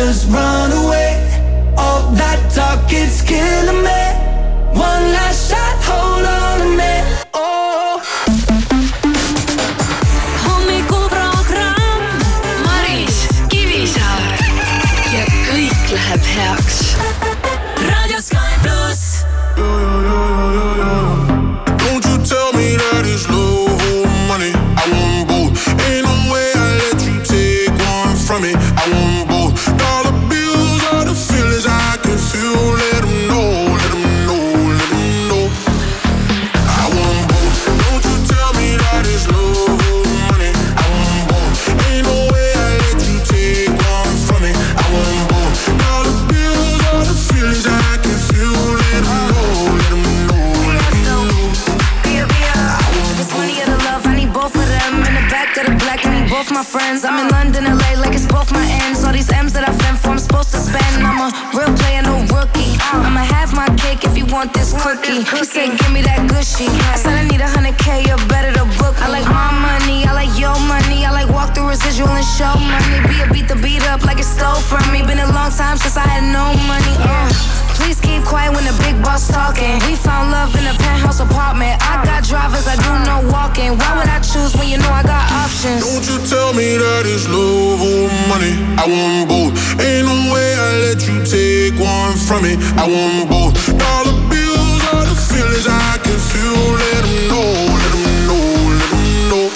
[0.00, 0.99] just run away.
[64.40, 65.20] want this cookie.
[65.20, 66.64] He said, give me that gushy.
[66.88, 69.04] I said, I need a hundred K, you better to book me.
[69.04, 71.04] I like my money, I like your money.
[71.04, 73.04] I like walk through residual and show money.
[73.12, 75.04] Be a beat the beat up like it stole from me.
[75.04, 76.94] Been a long time since I had no money.
[77.04, 77.28] Uh.
[77.76, 79.76] Please keep quiet when the big boss talking.
[79.84, 81.76] We found love in a penthouse apartment.
[81.80, 83.76] I got drivers, I do no walking.
[83.76, 85.84] Why would I choose when you know I got options?
[85.84, 88.56] Don't you tell me that it's love or money.
[88.80, 89.52] I want both.
[89.80, 92.56] Ain't no way I let you take one from me.
[92.80, 93.52] I want both.
[93.76, 94.19] Dollar
[96.60, 98.42] know, let them know, let them know,
[98.78, 99.50] let them know.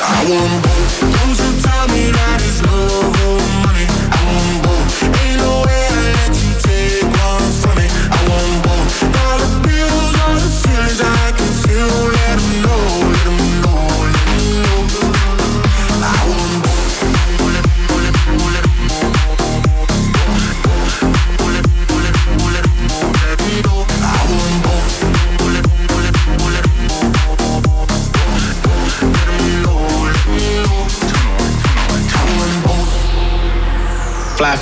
[0.00, 0.63] I want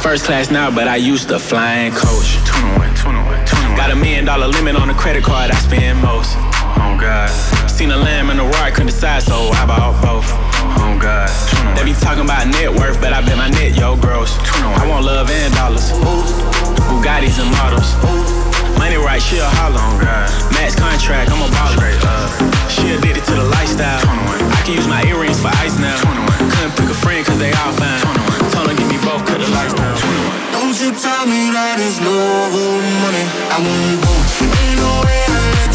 [0.03, 2.35] First class now, but I used to fly flying coach.
[2.51, 3.77] 21, 21, 21.
[3.79, 6.35] Got a million dollar limit on the credit card I spend most.
[6.75, 7.31] Oh God.
[7.71, 10.27] Seen a lamb and a roar, I couldn't decide, so I bought both.
[10.83, 11.31] Oh God.
[11.79, 14.35] They be talking about net worth, but I bet my net, yo, gross.
[14.75, 15.95] I want love and dollars.
[16.91, 17.95] Bugattis and models.
[18.83, 19.79] Money right, she a holler.
[19.79, 21.79] Oh Max contract, I'm a baller.
[22.75, 24.03] She addicted to the lifestyle.
[24.03, 25.95] I can use my earrings for ice now.
[26.59, 28.03] Couldn't pick a friend, cause they all fine.
[28.51, 29.82] Told her give me both, cut the lights
[30.83, 32.75] you tell me that it's love or
[33.07, 33.25] money,
[33.55, 34.15] I won't go.
[34.43, 35.72] Ain't no way I let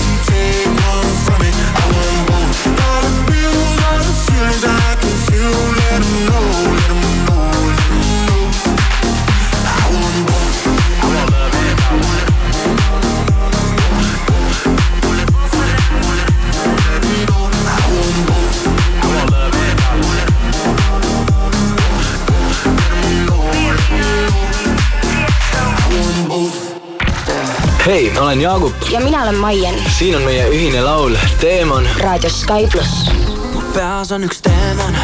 [28.19, 31.89] olen Jaagup, ja mina olen Maien siin on meie ühine laul Teemon.
[31.99, 33.11] raadios Sky pluss.
[33.53, 34.95] mu peas on üks teemon,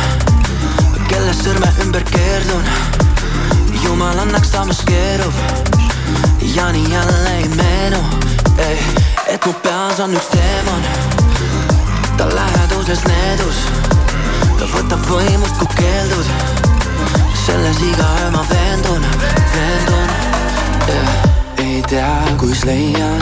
[1.08, 2.64] kelle sõrme ümber keerdun.
[3.84, 5.34] jumal annaks samas keerub
[6.56, 8.00] ja nii jälle ei meenu,
[9.28, 10.88] et mu peas on üks teemon,
[12.18, 13.62] ta läheduses needus,
[14.60, 16.34] ta võtab võimust, kui keeldud.
[17.46, 19.06] selles iga öö ma veendun,
[19.54, 20.10] veendun
[20.88, 21.33] yeah..
[21.64, 23.22] Ei tea, kus leian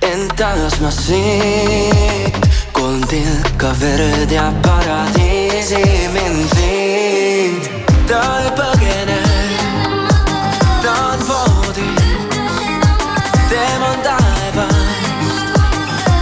[0.00, 2.36] end taas ma siit,
[2.72, 5.82] kolm tilka verd ja paradiisi
[6.14, 7.66] mind viib.
[8.08, 9.18] ta ei põgene,
[10.84, 12.38] ta on voodis,
[13.50, 15.60] teemon taevast,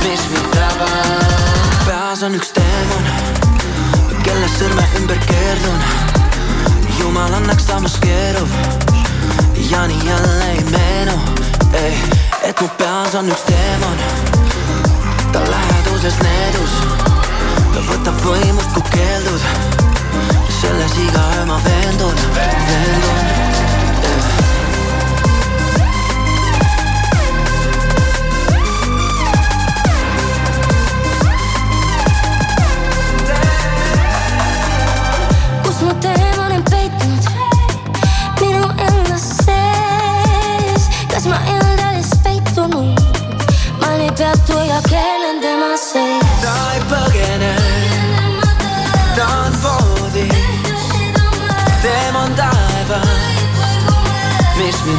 [0.02, 1.84] mis mind tabab.
[1.86, 3.06] peas on üks teemon,
[4.26, 5.86] kelle sõrme ümber keerdun.
[6.98, 8.93] jumal annaks samas keerub
[9.56, 11.12] ja nii jälle ei meenu,
[12.42, 13.98] et mu peas on üks teemon,
[15.32, 16.74] ta läheduses needus,
[17.74, 19.40] ta võtab võimust, kui keeldud.
[20.60, 23.44] selles iga öö ma veendun, veendun
[35.62, 37.23] kus mu teemon on peitnud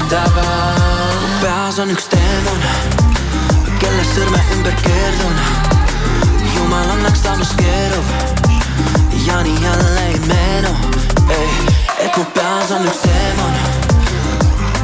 [0.06, 1.22] mis mind tabab.
[1.22, 2.60] mu peas on üks teemon,
[3.80, 5.38] kelle sõrme ümber keerdun.
[6.56, 8.06] jumal annaks samas keerub
[9.26, 10.70] ja nii jälle ei meenu,
[12.00, 13.54] et mu peas on üks teemon,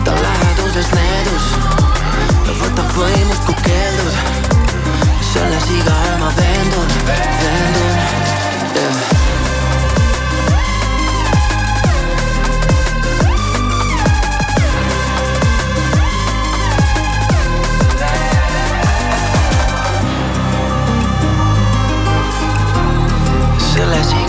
[0.04, 1.46] ta läheduses needus,
[2.46, 4.14] ta võtab võimust, kui keeldud
[5.34, 7.98] selles iga öö ma veendun, veendun
[8.76, 9.21] yeah..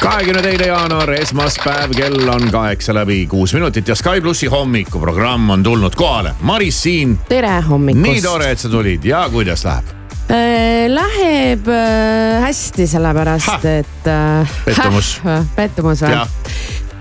[0.00, 5.62] kahekümne teine jaanuar, esmaspäev, kell on kaheksa läbi kuus minutit ja Sky plussi hommikuprogramm on
[5.62, 6.34] tulnud kohale.
[6.40, 8.02] Maris siin, tere hommikust.
[8.06, 9.94] nii tore, et sa tulid ja kuidas läheb?
[10.88, 13.60] Läheb äh, hästi, sellepärast Ha!
[13.78, 14.58] et äh,.
[14.64, 15.20] Pettumus..
[15.56, 16.18] pettumus või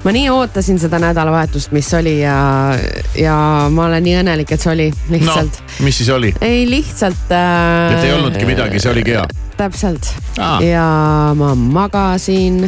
[0.08, 2.38] ma nii ootasin seda nädalavahetust, mis oli ja,
[3.20, 3.36] ja
[3.74, 6.34] ma olen nii õnnelik, et see oli lihtsalt no., mis siis oli?
[6.42, 7.98] ei lihtsalt äh,.
[7.98, 9.26] et ei olnudki midagi, see oligi hea.
[9.58, 10.62] täpselt Aa.
[10.64, 10.88] ja
[11.36, 12.62] ma magasin,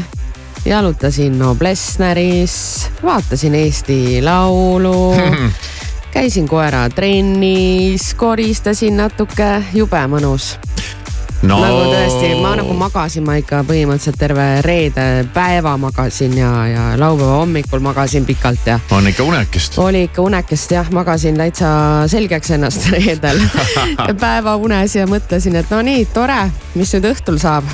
[0.66, 5.16] jalutasin Noblessneris, vaatasin Eesti Laulu
[6.14, 10.58] käisin koera trennis, koristasin natuke, jube mõnus
[11.42, 16.88] no nagu tõesti, ma nagu magasin, ma ikka põhimõtteliselt terve reede päeva magasin ja, ja
[17.00, 19.78] laupäeva hommikul magasin pikalt ja on ikka unekest.
[19.80, 21.70] oli ikka unekest jah, magasin täitsa
[22.12, 23.40] selgeks ennast reedel
[24.24, 26.42] päevaunes ja mõtlesin, et no nii tore,
[26.76, 27.68] mis nüüd õhtul saab.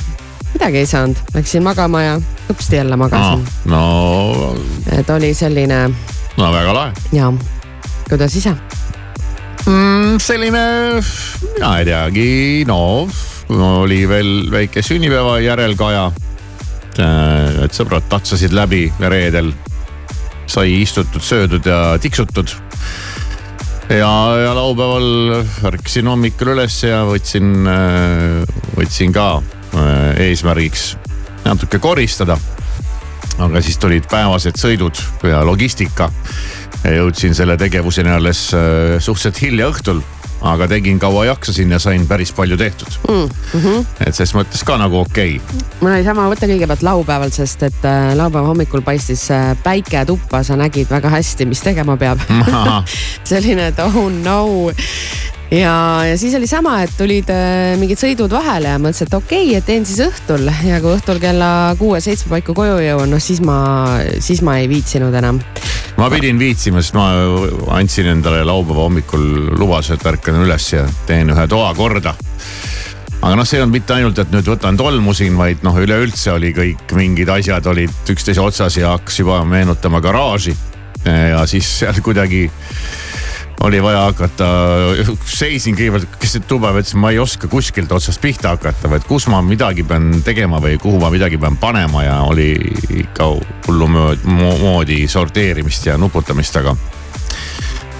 [0.55, 2.15] Midagi ei saanud, läksin magama ja
[2.47, 3.43] hõpsti jälle magasin.
[3.71, 4.55] no,
[4.95, 5.81] et oli selline
[6.37, 7.31] no väga lahe ja,
[8.09, 8.55] kuidas ise?
[9.65, 10.17] mm,.
[10.21, 10.63] selline,
[11.55, 12.29] mina ei teagi,
[12.69, 12.87] no
[13.81, 16.11] oli veel väike sünnipäeva järelkaja.
[17.65, 19.51] et sõbrad tatsasid läbi reedel,
[20.47, 22.53] sai istutud, söödud ja tiksutud.
[23.89, 27.67] ja, ja laupäeval ärkasin hommikul üles ja võtsin,
[28.77, 30.95] võtsin ka äh, eesmärgiks
[31.45, 32.37] natuke koristada.
[33.37, 36.09] aga siis tulid päevased sõidud ja logistika
[36.93, 40.01] jõudsin selle tegevuseni alles äh, suhteliselt hilja õhtul.
[40.45, 43.29] Aga tegin kaua jaksasin ja sain päris palju tehtud mm.
[43.53, 43.85] -hmm.
[44.07, 45.65] et ses mõttes ka nagu okei okay.
[45.81, 50.43] mul oli sama mõte kõigepealt laupäeval, sest et äh, laupäeva hommikul paistis äh, päike tuppa,
[50.43, 52.21] sa nägid väga hästi, mis tegema peab
[53.31, 54.71] selline, et oh no
[55.51, 59.49] ja, ja siis oli sama, et tulid äh, mingid sõidud vahele ja mõtlesin, et okei
[59.49, 61.49] okay,, et teen siis õhtul ja kui õhtul kella
[61.79, 63.57] kuue-seitsme paiku koju jõuan, noh siis ma,
[64.23, 65.41] siis ma ei viitsinud enam.
[65.99, 67.09] ma pidin viitsima, sest ma
[67.77, 72.15] andsin endale laupäeva hommikul lubaduse, et ärkan üles ja teen ühe toa korda
[73.21, 76.35] aga noh, see ei olnud mitte ainult, et nüüd võtan tolmu siin, vaid noh, üleüldse
[76.35, 80.55] oli kõik mingid asjad olid üksteise otsas ja hakkas juba meenutama garaaži.
[81.05, 82.47] ja siis seal kuidagi
[83.63, 84.47] oli vaja hakata,
[85.25, 89.41] seisin kõigepealt keset tuba, mõtlesin, ma ei oska kuskilt otsast pihta hakata, vaid kus ma
[89.45, 92.51] midagi pean tegema või kuhu ma midagi pean panema ja oli
[93.05, 93.29] ikka
[93.67, 96.75] hullumoodi sorteerimist ja nuputamist, aga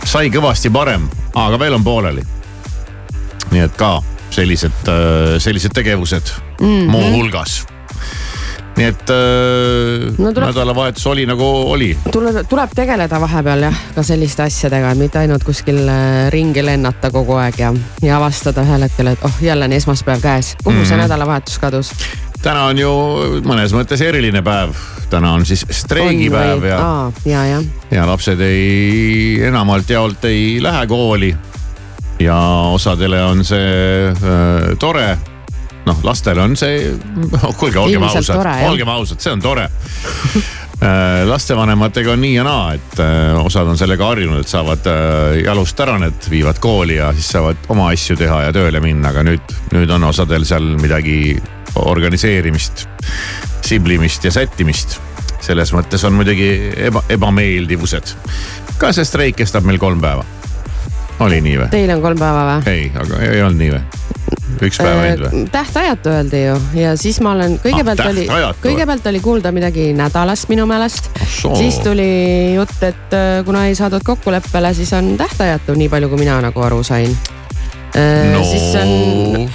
[0.05, 2.25] sai kõvasti parem, aga veel on pooleli.
[3.51, 4.01] nii et ka
[4.33, 4.89] sellised,
[5.39, 6.91] sellised tegevused mm -hmm.
[6.91, 7.65] muuhulgas
[8.75, 11.93] nii et äh, no, tuleb, nädalavahetus oli nagu oli.
[12.11, 17.39] tuleb, tuleb tegeleda vahepeal jah, ka selliste asjadega, mitte ainult kuskil äh, ringi lennata kogu
[17.39, 20.87] aeg ja, ja avastada ühel hetkel, et oh jälle on esmaspäev käes, kuhu mm -hmm.
[20.87, 21.03] see Mhm.
[21.07, 21.91] nädalavahetus kadus?
[22.45, 22.91] täna on ju
[23.45, 24.75] mõnes mõttes eriline päev,
[25.09, 27.61] täna on siis streigipäev ja, ja, ja.
[27.91, 31.35] ja lapsed ei, enamalt jaolt ei lähe kooli.
[32.19, 32.37] ja
[32.71, 35.17] osadele on see äh, tore.
[35.85, 36.91] Noh, lastele on see,
[37.59, 39.69] kuulge, olgem ausad, olgem ausad, see on tore
[40.75, 45.37] Äh, lastevanematega on nii ja naa, et äh, osad on sellega harjunud, et saavad äh,
[45.45, 49.23] jalust ära need, viivad kooli ja siis saavad oma asju teha ja tööle minna, aga
[49.23, 51.37] nüüd, nüüd on osadel seal midagi
[51.79, 52.85] organiseerimist,
[53.63, 54.99] siblimist ja sättimist.
[55.45, 56.49] selles mõttes on muidugi
[56.89, 58.15] eba, ebameeldivused.
[58.77, 60.25] ka see streik kestab meil kolm päeva.
[61.19, 61.69] Oli nii või?
[61.71, 62.73] Teil on kolm päeva või?
[62.73, 63.83] ei, aga ei olnud nii või?
[64.63, 65.43] üks päev ainult või?
[65.43, 68.25] Äh, tähtajatu öeldi ju ja siis ma olen, kõigepealt Ah, oli,
[68.63, 71.09] kõigepealt oli kuulda midagi nädalast minu meelest.
[71.57, 76.23] siis tuli jutt, et äh, kuna ei saadud kokkuleppele, siis on tähtajatu, nii palju kui
[76.25, 77.15] mina nagu aru sain.
[77.95, 78.41] No.
[78.43, 78.89] siis on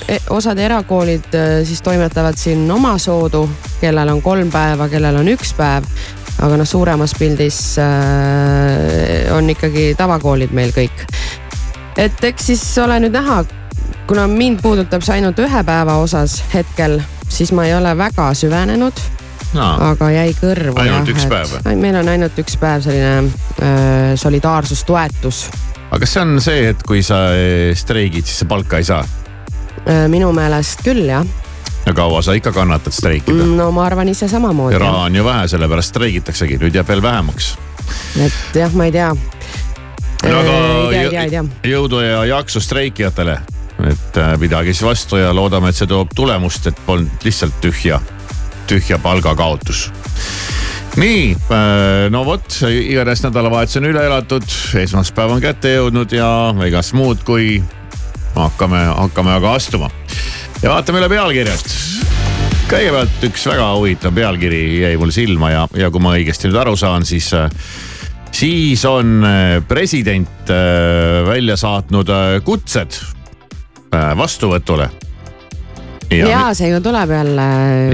[0.09, 3.45] e- osad erakoolid äh, siis toimetavad siin omasoodu,
[3.83, 5.85] kellel on kolm päeva, kellel on üks päev.
[6.41, 11.05] aga noh, suuremas pildis äh, on ikkagi tavakoolid meil kõik.
[12.01, 13.43] Et eks siis ole nüüd näha,
[14.09, 19.03] kuna mind puudutab see ainult ühe päeva osas hetkel, siis ma ei ole väga süvenenud
[19.55, 19.71] no.
[19.91, 20.77] aga jäi kõrvu.
[20.81, 21.77] Ainult üks päev või?
[21.81, 25.45] meil on ainult üks päev selline äh, solidaarsustoetus
[25.91, 29.03] aga kas see on see, et kui sa eh, streigid, siis sa palka ei saa?
[29.87, 30.07] äh,.
[30.13, 31.27] minu meelest küll jah
[31.87, 33.57] ja kaua sa ikka kannatad streikida mm.?
[33.59, 37.55] no ma arvan ise samamoodi raha on ju vähe, sellepärast streigitaksegi, nüüd jääb veel vähemaks.
[38.23, 39.11] et jah, ma ei tea.
[40.27, 43.39] Aga jõudu ja jaksu streikijatele,
[43.89, 48.01] et äh, pidage siis vastu ja loodame, et see toob tulemust, et polnud lihtsalt tühja,
[48.71, 49.89] tühja palgakaotus
[50.99, 51.37] nii,
[52.11, 54.47] no vot, igatahes nädalavahetus on üle elatud,
[54.83, 56.29] esmaspäev on kätte jõudnud ja
[56.67, 57.61] egas muud, kui
[58.35, 59.91] hakkame, hakkame aga astuma.
[60.63, 61.77] ja vaatame üle pealkirjad.
[62.71, 66.77] kõigepealt üks väga huvitav pealkiri jäi mul silma ja, ja kui ma õigesti nüüd aru
[66.77, 67.33] saan, siis,
[68.33, 73.01] siis on äh, president äh, välja saatnud äh, kutsed
[73.91, 74.87] vastuvõtule.
[76.15, 77.47] ja see ju tuleb jälle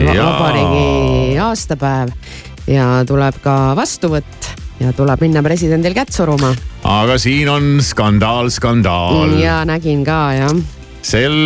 [0.04, 0.26] Jaa.
[0.26, 2.12] vabariigi aastapäev
[2.68, 4.50] ja tuleb ka vastuvõtt
[4.80, 6.52] ja tuleb minna presidendil kätt suruma.
[6.84, 9.38] aga siin on skandaal, skandaal.
[9.40, 10.52] ja nägin ka jah.
[11.06, 11.36] Sel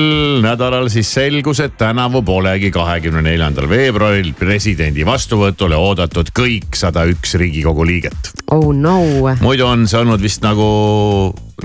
[0.44, 7.36] nädalal siis selgus, et tänavu polegi kahekümne neljandal veebruaril presidendi vastuvõtule oodatud kõik sada üks
[7.40, 8.32] riigikogu liiget.
[8.54, 8.96] oh no.
[9.42, 10.70] muidu on see olnud vist nagu,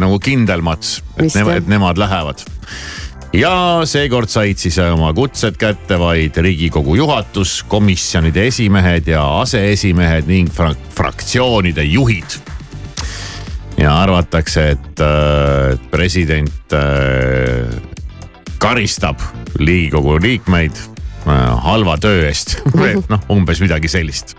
[0.02, 1.56] nagu kindel mats, et, jah.
[1.56, 2.44] et nemad lähevad.
[3.36, 3.54] ja
[3.88, 10.92] seekord said siis oma kutsed kätte vaid riigikogu juhatus, komisjonide esimehed ja aseesimehed ning frak-
[10.98, 12.40] fraktsioonide juhid
[13.78, 17.68] ja arvatakse, et äh, president äh,
[18.62, 19.20] karistab
[19.60, 24.36] riigikogu liikmeid äh, halva töö eest või noh, umbes midagi sellist.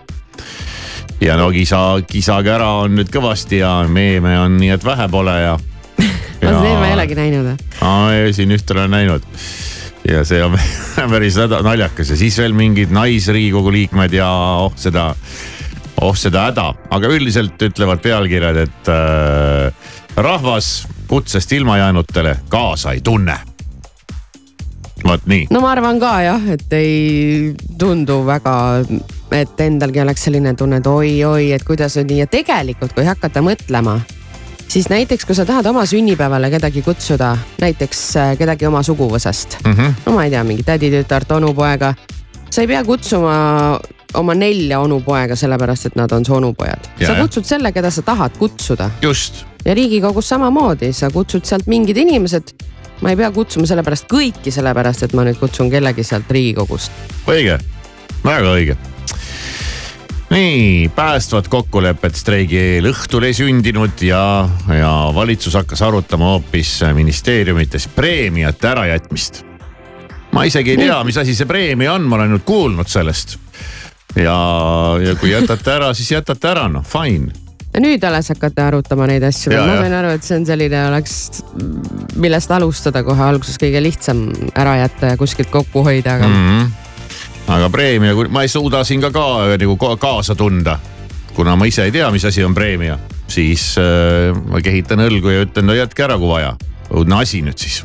[1.21, 5.39] ja no kisa, kisage ära on nüüd kõvasti ja meeme on nii, et vähe pole
[5.41, 5.55] ja.
[6.43, 7.65] ma seda ei olegi näinud.
[8.33, 9.25] siin ühte olen näinud
[10.07, 10.55] ja see on
[11.13, 14.29] päris naljakas ja siis veel mingid naisriikogu liikmed ja
[14.63, 15.11] oh seda,
[16.01, 23.01] oh seda häda, aga üldiselt ütlevad pealkirjad, et äh, rahvas kutsest ilma jäänutele kaasa ei
[23.01, 23.37] tunne.
[25.07, 28.53] vot nii, no ma arvan ka jah, et ei tundu väga,
[29.31, 33.43] et endalgi oleks selline tunne, et oi-oi, et kuidas nüüd nii ja tegelikult, kui hakata
[33.45, 33.99] mõtlema,
[34.67, 39.73] siis näiteks kui sa tahad oma sünnipäevale kedagi kutsuda, näiteks äh, kedagi oma suguvõsast mm.
[39.73, 39.93] -hmm.
[40.05, 41.93] no ma ei tea, mingi täditütart, onupoega.
[42.49, 43.79] sa ei pea kutsuma
[44.17, 46.89] oma nelja onupoega sellepärast, et nad on su onupojad.
[46.99, 51.67] Ja, sa kutsud selle, keda sa tahad kutsuda just ja Riigikogus samamoodi, sa kutsud sealt
[51.67, 52.55] mingid inimesed.
[53.01, 56.91] ma ei pea kutsuma sellepärast kõiki, sellepärast et ma nüüd kutsun kellegi sealt Riigikogust.
[57.27, 57.57] õige,
[58.23, 58.77] väga õige.
[60.29, 67.89] nii, päästvat kokkulepet streigi eel õhtul ei sündinud ja, ja valitsus hakkas arutama hoopis ministeeriumites
[67.95, 69.43] preemiate ärajätmist.
[70.31, 73.37] ma isegi ei tea, mis asi see preemia on, ma olen nüüd kuulnud sellest.
[74.15, 74.37] Ja,
[75.03, 77.33] ja kui jätate ära, siis jätate ära, noh fine
[77.77, 81.17] ja nüüd alles hakata arutama neid asju, ma sain aru, et see on selline, oleks,
[82.17, 86.37] millest alustada kohe alguses kõige lihtsam ära jätta ja kuskilt kokku hoida, aga mm.
[86.37, 86.61] mm.
[86.61, 87.51] -hmm.
[87.57, 89.27] aga preemia, ma ei suuda siin ka, ka
[89.61, 90.79] nagu ka- kaasa tunda.
[91.37, 92.97] kuna ma ise ei tea, mis asi on preemia,
[93.27, 96.55] siis äh, ma kehitan õlgu ja ütlen, no jätke ära, kui vaja.
[96.89, 97.83] õudne asi nüüd siis.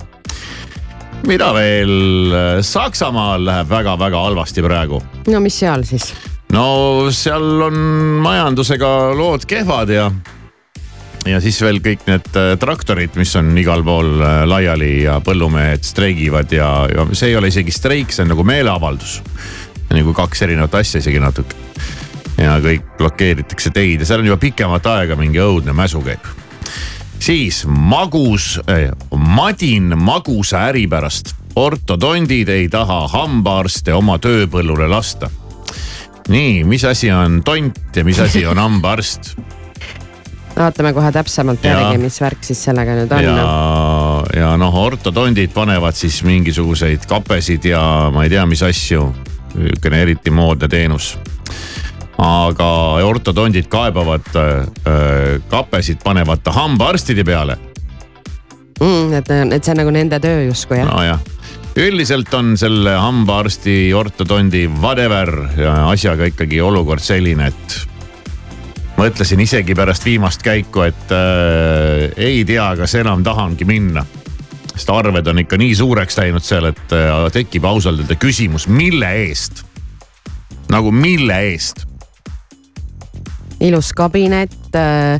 [1.29, 6.13] Mida veel, Saksamaal läheb väga-väga halvasti praegu no mis seal siis?
[6.53, 7.77] no seal on
[8.25, 10.09] majandusega lood kehvad ja,
[11.29, 15.87] ja siis veel kõik need äh, traktorid, mis on igal pool äh, laiali ja põllumehed
[15.87, 19.21] streigivad ja, ja see ei ole isegi streik, see on nagu meeleavaldus.
[19.93, 21.57] nagu kaks erinevat asja isegi natuke.
[22.41, 26.42] ja kõik blokeeritakse teid ja seal on juba pikemat aega mingi õudne mäsu käib.
[27.23, 31.35] Siis magus eh,, madin magusa äri pärast.
[31.57, 35.31] ortodondid ei taha hambaarste oma tööpõllule lasta
[36.29, 39.35] nii, mis asi on tont ja mis asi on hambaarst
[40.57, 43.25] vaatame kohe täpsemalt järgi, mis värk siis sellega nüüd on.
[43.25, 43.47] ja,
[44.37, 49.13] ja noh, ortodondid panevad siis mingisuguseid kapesid ja ma ei tea, mis asju.
[49.53, 51.19] niisugune eriti moodne teenus.
[52.19, 52.71] Aga
[53.09, 57.59] ortodondid kaebavad äh, kapesid panevate hambaarstide peale
[58.83, 61.19] Mm, et, et see on nagu nende töö justkui jah no.?
[61.79, 67.77] üldiselt on selle hambaarsti, ortodondi, whatever ja asjaga ikkagi olukord selline, et
[68.99, 74.05] mõtlesin isegi pärast viimast käiku, et äh, ei tea, kas enam tahangi minna.
[74.75, 79.15] sest arved on ikka nii suureks läinud seal, et äh, tekib ausalt öelda küsimus, mille
[79.29, 79.65] eest?
[80.73, 81.87] nagu mille eest?
[83.63, 84.53] Ilus kabinet,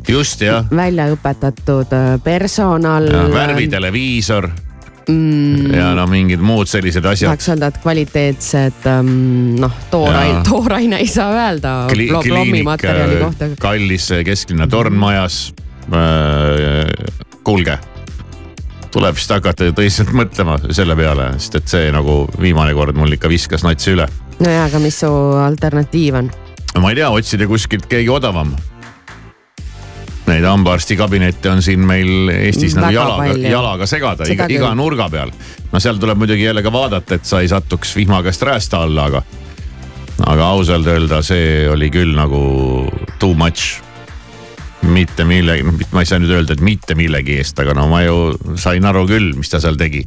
[0.07, 3.07] just jah, välja õpetatud äh, personal.
[3.33, 4.49] värviteleviisor
[5.07, 5.73] mm.
[5.73, 7.31] ja no mingid muud sellised asjad.
[7.31, 12.67] tahaks öelda, et kvaliteetsed ähm, noh, tooraine tooraine ei saa öelda Kli- kliinik,
[13.21, 13.49] kohta.
[13.59, 15.53] kallis kesklinna tornmajas.
[17.43, 17.77] kuulge,
[18.91, 23.31] tuleb vist hakata tõsiselt mõtlema selle peale, sest et see nagu viimane kord mul ikka
[23.31, 24.07] viskas natsi üle.
[24.39, 25.11] nojah, aga mis su
[25.43, 26.31] alternatiiv on?
[26.81, 28.53] Ma ei tea, otsida kuskilt keegi odavam.
[30.23, 33.49] Neid hambaarstikabinette on siin meil Eestis nagu Väga jalaga, palju.
[33.51, 35.33] jalaga segada Seda iga, iga nurga peal.
[35.71, 39.09] no seal tuleb muidugi jälle ka vaadata, et sa ei satuks vihma käest räästa alla,
[39.11, 39.23] aga,
[40.25, 42.39] aga ausalt öelda, see oli küll nagu
[43.19, 43.81] too much
[44.83, 48.33] mitte millegi, ma ei saa nüüd öelda, et mitte millegi eest, aga no ma ju
[48.59, 50.03] sain aru küll, mis ta seal tegi.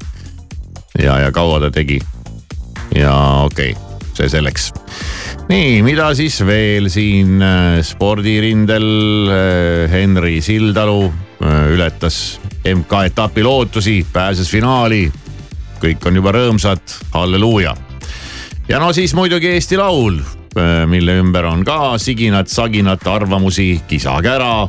[1.00, 2.00] ja, ja kaua ta tegi.
[2.94, 4.72] ja okei okay,, see selleks.
[5.48, 8.86] nii, mida siis veel siin äh, spordirindel
[9.30, 15.06] äh, Henri Sildalu äh, ületas MK-etapi lootusi, pääses finaali.
[15.76, 16.80] kõik on juba rõõmsad,
[17.12, 17.74] halleluuja.
[18.68, 20.18] ja no siis muidugi Eesti Laul,
[20.88, 24.68] mille ümber on ka siginat-saginat arvamusi, kisa-kära,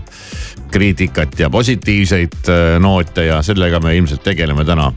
[0.72, 2.52] kriitikat ja positiivseid
[2.84, 4.92] noote ja sellega me ilmselt tegeleme täna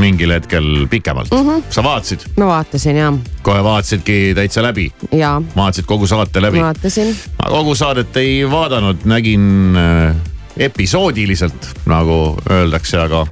[0.00, 1.48] mingil hetkel pikemalt mm.
[1.48, 1.62] -hmm.
[1.70, 6.62] sa vaatasid, ma vaatasin ja, kohe vaatasidki täitsa läbi, ja vaatasid kogu saate läbi?
[6.62, 7.16] vaatasin.
[7.42, 10.16] ma kogu saadet ei vaadanud, nägin äh,
[10.56, 13.26] episoodiliselt, nagu öeldakse, aga,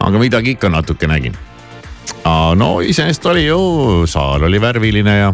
[0.00, 1.36] aga midagi ikka natuke nägin.
[2.54, 3.60] no iseenesest oli ju,
[4.06, 5.32] saal oli värviline ja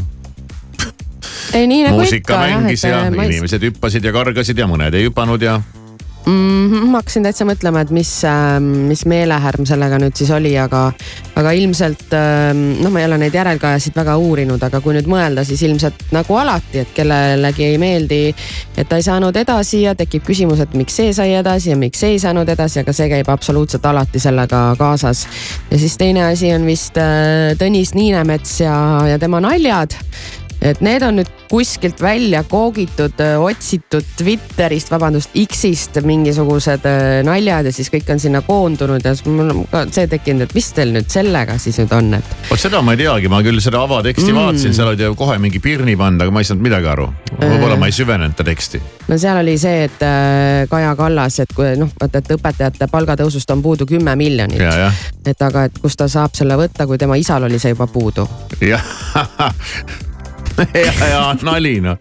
[1.54, 4.58] ei nii nagu muusika ikka jah, mängis et ja äh, ma, inimesed hüppasid ja kargasid
[4.58, 5.60] ja mõned ei hüpanud ja
[6.26, 8.10] mm, ma hakkasin täitsa mõtlema, et mis,
[8.88, 10.86] mis meelehärm sellega nüüd siis oli, aga,
[11.38, 15.44] aga ilmselt ähm, noh, ma ei ole neid järelkajasid väga uurinud, aga kui nüüd mõelda,
[15.46, 18.20] siis ilmselt nagu alati, et kellelegi ei meeldi,
[18.76, 22.00] et ta ei saanud edasi ja tekib küsimus, et miks see sai edasi ja miks
[22.04, 25.26] see ei saanud edasi, aga see käib absoluutselt alati sellega kaasas.
[25.70, 28.74] ja siis teine asi on vist äh, Tõnis Niinemets ja,
[29.08, 29.96] ja tema naljad
[30.64, 36.86] et need on nüüd kuskilt välja koogitud, otsitud Twitterist, vabandust, X-ist mingisugused
[37.26, 40.54] naljad ja siis kõik on sinna koondunud ja siis mul on ka see tekkinud, et
[40.56, 43.60] mis teil nüüd sellega siis nüüd on, et vot seda ma ei teagi, ma küll
[43.64, 44.40] seda avateksti mm.
[44.40, 47.10] vaatasin, seal olid ju kohe mingi pirni pandud, aga ma ei saanud midagi aru.
[47.34, 48.80] võib-olla ma ei süvenenud ta teksti.
[49.08, 50.06] no seal oli see, et
[50.70, 54.64] Kaja Kallas, et kui noh, vaata, et õpetajate palgatõusust on puudu kümme miljonit.
[55.26, 58.26] et aga, et kust ta saab selle võtta, kui tema isal oli see juba puudu.
[58.64, 58.90] jah.
[60.86, 61.98] ja, ja nali noh.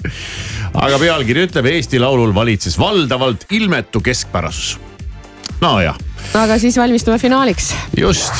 [0.74, 4.78] aga pealkiri ütleb Eesti Laulul valitses valdavalt ilmetu keskpärasus.
[5.62, 5.98] nojah,
[6.34, 7.74] aga siis valmistume finaaliks.
[7.98, 8.34] just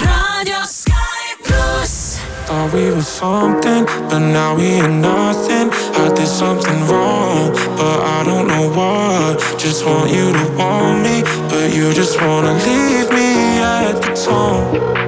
[0.00, 2.18] Radio Sky Plus.
[2.46, 5.68] Thought we were something, but now we ain't nothing.
[5.70, 9.58] I did something wrong, but I don't know what.
[9.58, 15.07] Just want you to want me, but you just wanna leave me at the tone.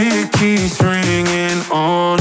[0.00, 2.18] It keeps ringing on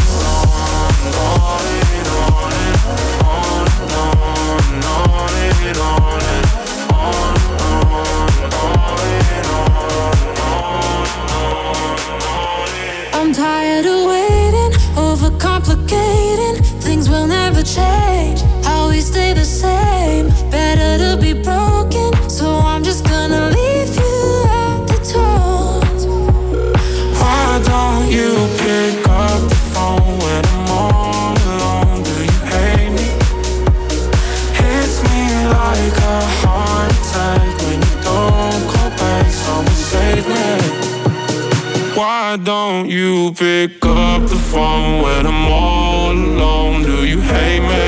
[42.27, 46.83] Why don't you pick up the phone when I'm all alone?
[46.83, 47.87] Do you hate me?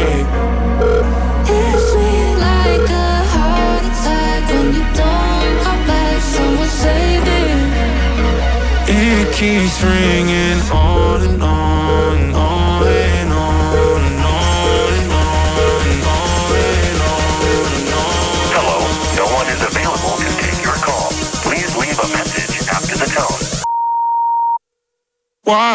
[1.49, 2.13] Hits me
[2.47, 6.21] like a heart attack when you don't come back.
[6.21, 7.41] Someone save me.
[8.87, 11.68] It keeps ringing on and on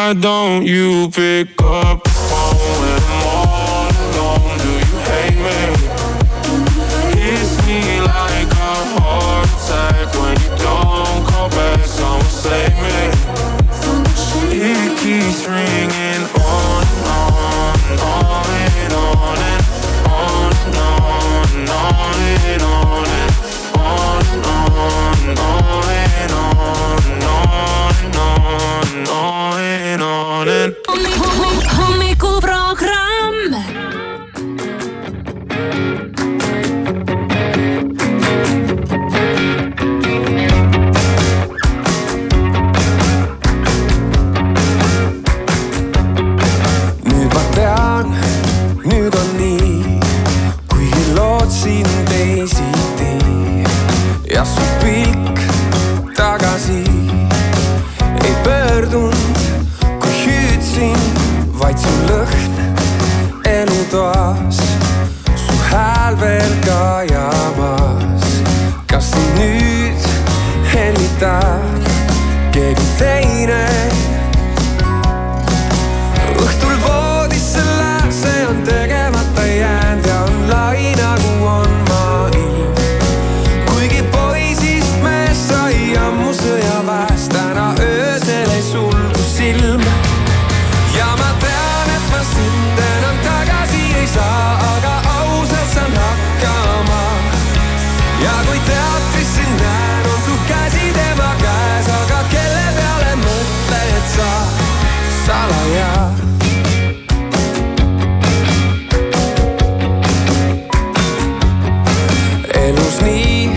[0.05, 2.14] Why don't you pick up
[98.23, 104.29] ja kui teatris sind näen, on su käsi tema käes, aga kelle peale mõtled sa
[105.25, 105.91] salaja?
[112.65, 113.49] elus nii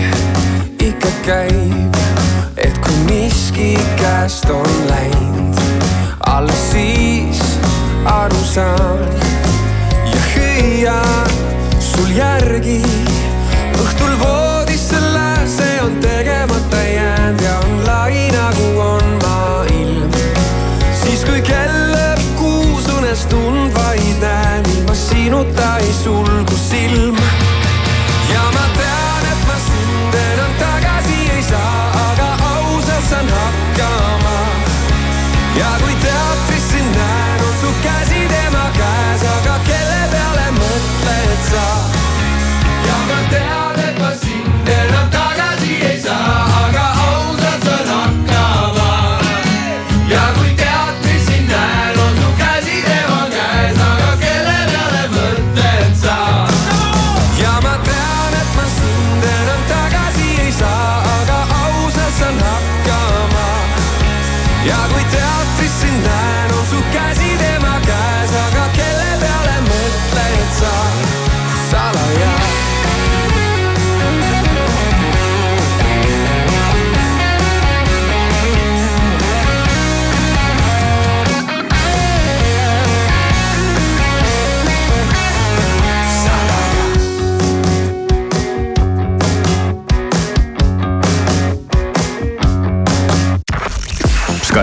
[0.89, 2.01] ikka käib,
[2.57, 5.63] et kui miski käest on läinud,
[6.27, 7.41] alles siis
[8.05, 9.07] aru saan
[10.13, 11.33] ja hüüan
[11.79, 12.81] sul järgi.
[13.79, 14.48] õhtul voodisse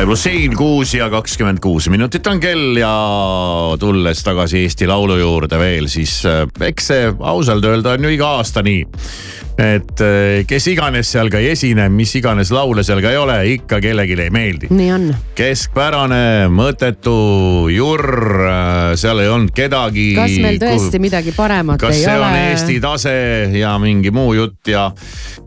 [0.06, 2.90] plussiin kuus ja kakskümmend kuus minutit on kell ja
[3.78, 8.28] tulles tagasi Eesti Laulu juurde veel, siis äh, eks see ausalt öelda on ju iga
[8.38, 8.84] aasta nii.
[9.56, 13.36] Et äh, kes iganes seal ka ei esine, mis iganes laule seal ka ei ole,
[13.54, 14.68] ikka kellelegi ei meeldi.
[14.68, 15.06] nii on.
[15.36, 17.16] keskpärane, mõttetu,
[17.72, 18.10] jurr,
[18.44, 20.10] äh, seal ei olnud kedagi.
[20.18, 22.28] kas meil tõesti midagi paremat kas ei see ole?
[22.28, 23.16] on Eesti tase
[23.56, 24.90] ja mingi muu jutt ja,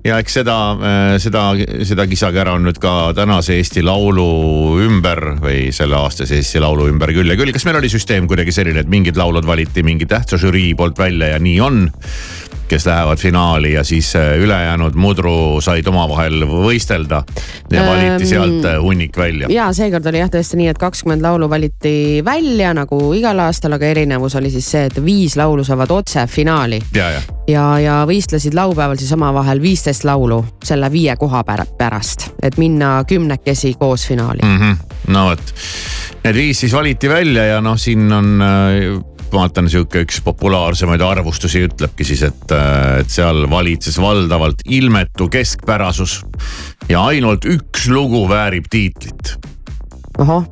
[0.06, 0.58] ja eks seda,
[1.22, 1.46] seda,
[1.86, 7.14] seda kisakära on nüüd ka tänase Eesti Laulu ümber või selle aastase Eesti Laulu ümber
[7.14, 7.54] küll ja küll.
[7.54, 11.36] kas meil oli süsteem kuidagi selline, et mingid laulud valiti mingi tähtsa žürii poolt välja
[11.36, 11.84] ja nii on?
[12.70, 17.24] Kes lähevad finaali ja siis äh, ülejäänud mudru said omavahel võistelda
[17.72, 19.50] ja valiti sealt äh, hunnik välja.
[19.54, 23.90] ja seekord oli jah tõesti nii, et kakskümmend laulu valiti välja nagu igal aastal, aga
[23.90, 28.54] erinevus oli siis see, et viis laulu saavad otse finaali ja, ja ja, ja võistlesid
[28.58, 34.46] laupäeval siis omavahel viisteist laulu selle viie koha pär- pärast, et minna kümnekesi koos finaali
[34.46, 34.58] mm.
[34.58, 34.76] -hmm.
[35.14, 35.54] no vot,
[36.24, 39.02] need viis siis valiti välja ja noh, siin on äh,
[39.34, 46.24] vaatan sihuke üks populaarsemaid arvustusi ütlebki siis, et, äh, et seal valitses valdavalt ilmetu keskpärasus.
[46.90, 49.38] ja ainult üks lugu väärib tiitlit.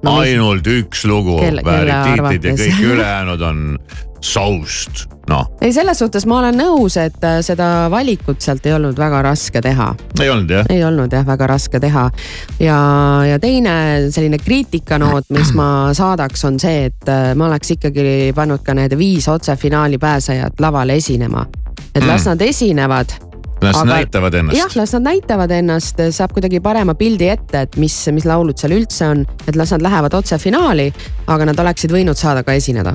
[0.04, 3.64] No, ainult üks lugu väärib tiitlit ja kõik ülejäänud on
[4.22, 5.46] soust, noh.
[5.62, 9.62] ei, selles suhtes ma olen nõus, et äh, seda valikut sealt ei olnud väga raske
[9.62, 9.92] teha.
[10.22, 10.66] ei olnud jah?
[10.74, 12.08] ei olnud jah, väga raske teha.
[12.60, 12.80] ja,
[13.30, 13.76] ja teine
[14.12, 18.98] selline kriitikanoot, mis ma saadaks, on see, et äh, ma oleks ikkagi pannud ka need
[18.98, 21.46] viis otsefinaali pääsejat lavale esinema.
[21.94, 22.30] et las Mm.
[22.30, 23.27] nad esinevad
[23.62, 23.86] las aga...
[23.94, 24.58] näitavad ennast.
[24.58, 28.76] jah, las nad näitavad ennast, saab kuidagi parema pildi ette, et mis, mis laulud seal
[28.78, 30.92] üldse on, et las nad lähevad otse finaali,
[31.28, 32.94] aga nad oleksid võinud saada ka esineda.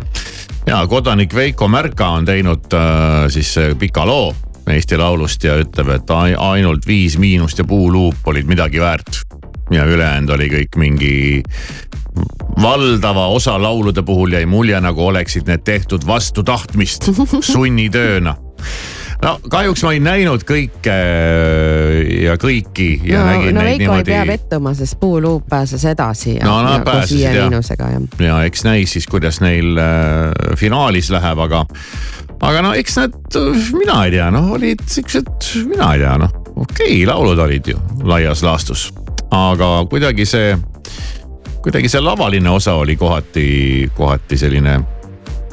[0.66, 4.32] ja kodanik Veiko Märka on teinud äh, siis pika loo
[4.70, 9.22] Eesti Laulust ja ütleb, et ai- ainult Viis Miinust ja Puuluup olid midagi väärt.
[9.70, 11.42] ja ülejäänud oli kõik mingi
[12.62, 17.08] valdava osa laulude puhul jäi mulje, nagu oleksid need tehtud vastu tahtmist,
[17.52, 18.36] sunnitööna
[19.22, 23.72] no kahjuks ma ei näinud kõike äh, ja kõiki ja no, nägin no neid Veiko
[23.72, 27.30] ei niimoodi pea pettuma, sest Puuluup pääses edasi ja, No nad ja koos pääsesid, viie
[27.30, 27.46] jah.
[27.46, 28.02] miinusega ja.
[28.26, 31.64] ja eks näis siis, kuidas neil äh, finaalis läheb, aga,
[32.40, 33.18] aga no eks nad,
[33.78, 35.32] mina ei tea, noh, olid siuksed,
[35.70, 38.88] mina ei tea, noh, okei okay, laulud olid ju laias laastus,
[39.30, 40.56] aga kuidagi see,
[41.62, 43.46] kuidagi see lavaline osa oli kohati,
[43.96, 44.80] kohati selline,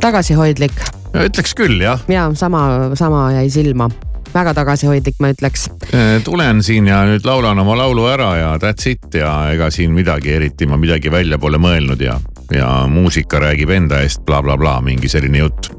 [0.01, 2.01] tagasihoidlik ütleks küll jah.
[2.07, 3.89] ja sama, sama jäi silma,
[4.33, 5.67] väga tagasihoidlik, ma ütleks.
[5.93, 9.95] Eh, tulen siin ja nüüd laulan oma laulu ära ja that's it ja ega siin
[9.95, 12.19] midagi eriti ma midagi välja pole mõelnud ja,
[12.53, 15.71] ja muusika räägib enda eest bla, bla, blablabla, mingi selline jutt.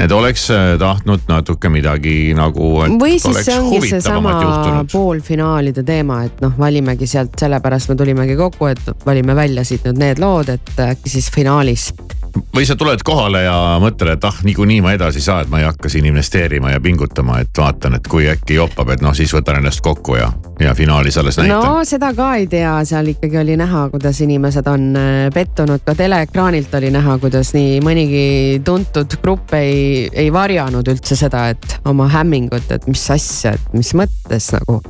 [0.00, 2.70] et oleks eh, tahtnud natuke midagi nagu.
[2.96, 4.38] või siis see ongi seesama
[4.92, 10.00] poolfinaalide teema, et noh, valimegi sealt, sellepärast me tulimegi kokku, et valime välja siit nüüd
[10.00, 11.90] need lood, et äkki siis finaalis
[12.54, 15.60] või sa tuled kohale ja mõtled, et ah, niikuinii ma edasi ei saa, et ma
[15.60, 19.32] ei hakka siin investeerima ja pingutama, et vaatan, et kui äkki joppab, et noh, siis
[19.34, 21.62] võtan ennast kokku ja, ja finaalis alles näitan.
[21.62, 25.94] no seda ka ei tea, seal ikkagi oli näha, kuidas inimesed on äh, pettunud, ka
[25.98, 28.26] teleekraanilt oli näha, kuidas nii mõnigi
[28.66, 33.94] tuntud grupp ei, ei varjanud üldse seda, et oma hämmingut, et mis asja, et mis
[33.98, 34.80] mõttes nagu.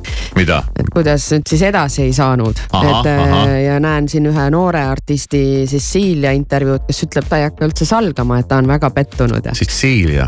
[0.79, 3.45] et kuidas nüüd siis edasi ei saanud, et aha.
[3.61, 8.41] ja näen siin ühe noore artisti Cecilia intervjuud, kes ütleb, ta ei hakka üldse salgama,
[8.41, 9.55] et ta on väga pettunud ja.
[9.55, 10.27] Cecilia.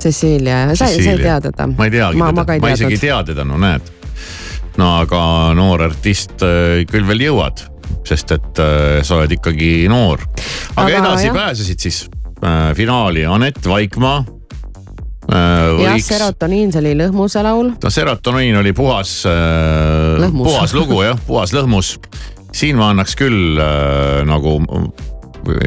[0.00, 1.66] Cecilia, sa, ei tea teda?
[1.76, 3.90] ma ei teagi ma, teda, ma, ma isegi ei tea teda, no näed.
[4.80, 5.20] no aga
[5.58, 7.62] noor artist äh, küll veel jõuad,
[8.08, 10.24] sest et äh, sa oled ikkagi noor.
[10.74, 11.36] aga, aga edasi jah.
[11.36, 12.02] pääsesid siis
[12.40, 15.84] äh, finaali Anett Vaikmaa äh,.
[15.84, 17.74] jah, serotoniin, see oli Lõhmuse laul.
[17.76, 21.98] no serotoniin oli puhas äh,, puhas lugu jah, puhas lõhmus.
[22.56, 24.58] siin ma annaks küll äh, nagu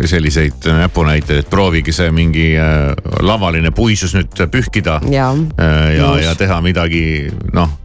[0.05, 4.99] selliseid näpunäiteid, et proovige see mingi äh, lavaline puisus nüüd pühkida.
[5.11, 7.79] ja, äh, ja, ja teha midagi, noh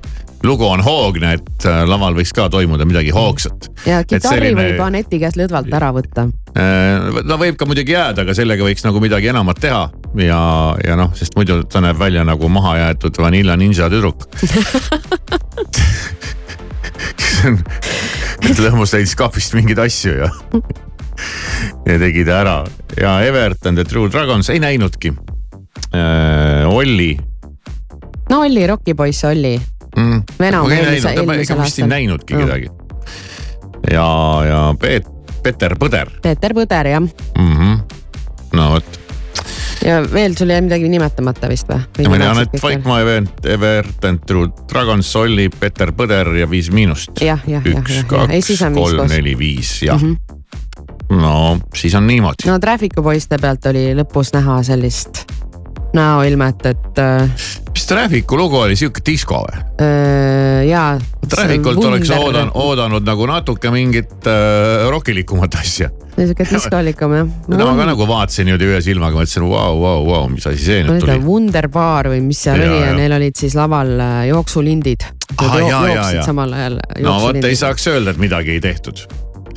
[0.46, 3.70] lugu on hoogne, et äh, laval võiks ka toimuda midagi hoogsat.
[3.86, 4.62] ja kitarri selline...
[4.62, 6.28] võib Aneti käest lõdvalt ära võtta.
[7.24, 9.82] no võib ka muidugi jääda, aga sellega võiks nagu midagi enamat teha
[10.22, 10.40] ja,
[10.84, 14.28] ja noh, sest muidu ta näeb välja nagu mahajäetud Vanilla Ninja tüdruk
[18.42, 20.30] kes lõhmus leidis kapist mingeid asju ja
[21.86, 22.58] ja tegi ta ära
[23.00, 25.12] ja Evert and the True Dragons ei näinudki
[25.94, 26.68] äh,.
[26.68, 27.16] Olli.
[28.30, 29.56] no Olli, rokipoiss Olli
[29.96, 30.22] mm..
[30.40, 31.64] Eelmise, eelmisel aastal.
[31.64, 32.40] vist ei näinudki mm.
[32.40, 32.70] kedagi.
[33.90, 34.08] ja,
[34.48, 35.06] ja Peet,
[35.42, 36.10] Peter Põder.
[36.22, 37.52] Peeter Põder jah mm.
[37.52, 37.78] -hmm.
[38.52, 38.98] no vot
[39.84, 42.08] ja veel sul jäi midagi nimetamata vist või?
[42.08, 44.20] ma tean, et Vaikmaa event, Everton,
[44.70, 47.14] Dragon Solli, Peter Põder ja Viis Miinust.
[47.22, 50.00] üks, kaks, kolm, neli, viis, jah.
[50.00, 50.37] Mhm.
[51.10, 52.48] No siis on niimoodi.
[52.50, 55.24] no Traffic'u poiste pealt oli lõpus näha sellist
[55.96, 59.62] näoilmet, et äh, mis Traffic'u lugu oli, sihuke disko või?
[59.84, 60.98] äh, jaa.
[61.28, 65.90] Trafficult oleks oodan-, oodanud nagu natuke mingit äh, rokilikumat asja.
[66.16, 67.30] sihuke diskolikam jah.
[67.48, 70.82] no ma ka nagu vaatasin niimoodi ühe silmaga, mõtlesin vau, vau, vau, mis asi see
[70.84, 71.16] nüüd tuli.
[71.24, 72.98] Wunderbar või mis seal Jaa, oli ja jah.
[73.00, 75.08] neil olid siis laval äh, jooksulindid.
[75.38, 76.78] Ah, jooksid samal ajal.
[77.04, 79.06] no vot ei saaks öelda, et midagi ei tehtud.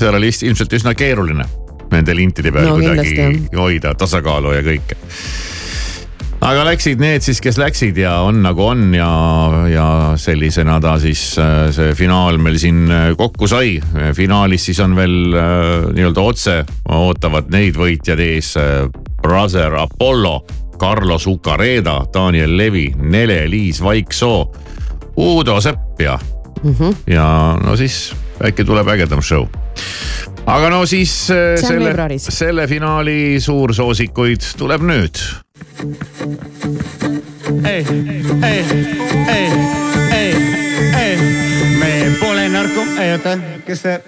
[0.01, 1.45] Seal oli ilmselt üsna keeruline
[1.91, 4.97] nende lintide peal No kuidagi hoida tasakaalu ja kõike.
[6.41, 9.09] aga läksid need siis, kes läksid ja on nagu on ja,
[9.69, 9.87] ja
[10.19, 13.77] sellisena ta siis äh, see finaal meil siin äh, kokku sai.
[14.17, 16.57] finaalis siis on veel äh, nii-öelda otse
[16.89, 18.55] ootavad neid võitjad ees.
[19.21, 20.39] Brother Apollo,
[20.81, 24.47] Carlos Ucareda, Daniel Levi, Nele-Liis Vaiksoo,
[25.21, 26.17] Uudo Sepp ja
[26.63, 26.73] mm.
[26.73, 26.95] -hmm.
[27.07, 29.45] ja no siis äkki tuleb ägedam show.
[30.45, 35.21] Aga no siis äh, selle selle finaali suursoosikuid tuleb nüüd.
[37.65, 37.85] ei,
[38.43, 38.65] ei,
[39.35, 39.47] ei,
[40.17, 40.35] ei,
[41.01, 41.17] ei,
[41.79, 43.99] me pole narko, ei oota, kes see?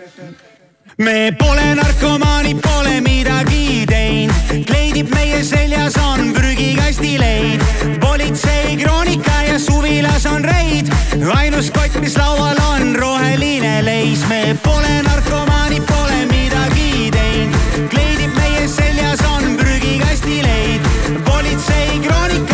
[0.97, 7.63] me pole narkomaanid, pole midagi teinud, kleidib meie seljas on prügikasti leid.
[8.01, 10.89] politsei kroonika ja suvilas on reid,
[11.35, 18.67] ainus kott, mis laual on roheline leis, me pole narkomaanid, pole midagi teinud, kleidib meie
[18.67, 20.91] seljas on prügikasti leid.
[21.25, 22.52] politsei kroonika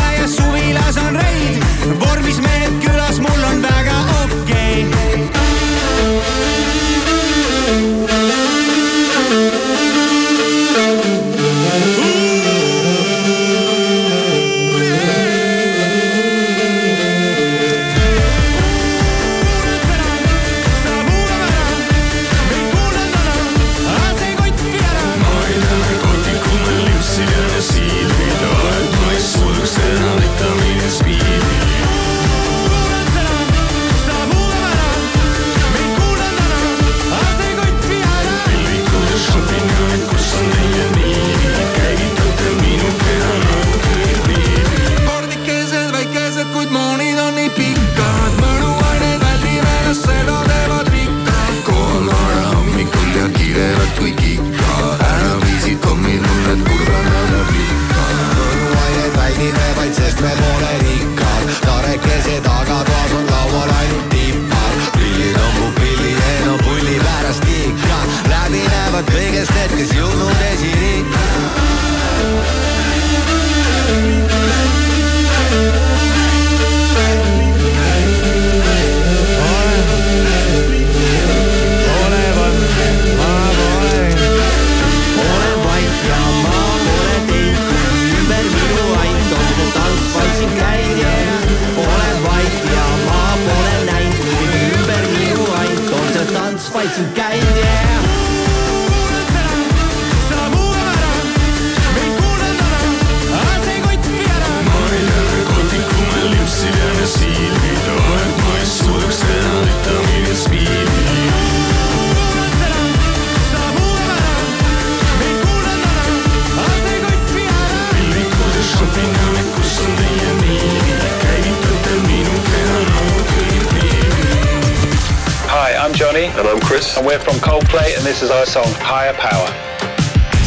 [126.00, 126.32] Johnny.
[126.40, 126.96] And I'm Chris.
[126.96, 129.52] And we're from Coldplay, and this is our song, Higher Power.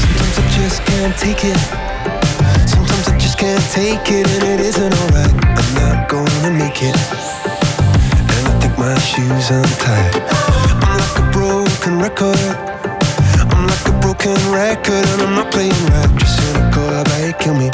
[0.01, 1.61] Sometimes I just can't take it.
[2.65, 5.29] Sometimes I just can't take it, and it isn't alright.
[5.29, 6.97] I'm not gonna make it.
[6.97, 10.25] And I think my shoes untied.
[10.89, 12.41] I'm like a broken record.
[13.53, 16.09] I'm like a broken record, and I'm not playing right.
[16.17, 17.69] Just cynical, I bet kill me.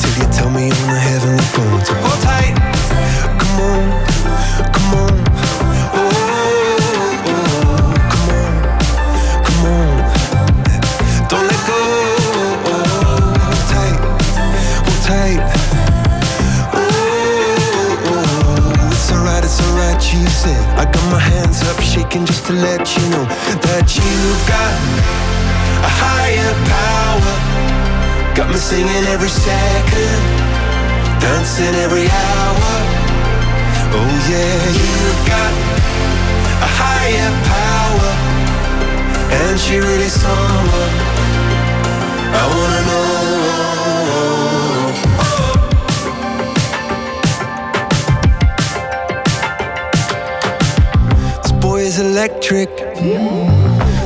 [0.00, 2.67] Till you tell me on the heavenly phone to hold tight.
[20.38, 20.62] Said.
[20.78, 23.24] I got my hands up, shaking just to let you know
[23.66, 24.78] that you've got
[25.88, 27.34] a higher power.
[28.38, 30.20] Got me singing every second,
[31.18, 32.72] dancing every hour.
[33.98, 35.52] Oh yeah, you've got
[36.66, 38.12] a higher power,
[39.40, 40.94] and she really someone
[42.40, 44.37] I wanna know.
[51.98, 52.68] Electric.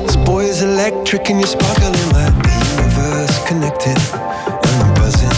[0.07, 3.99] This boy is electric and you're sparkling like the universe connected.
[4.65, 5.29] And I'm buzzing.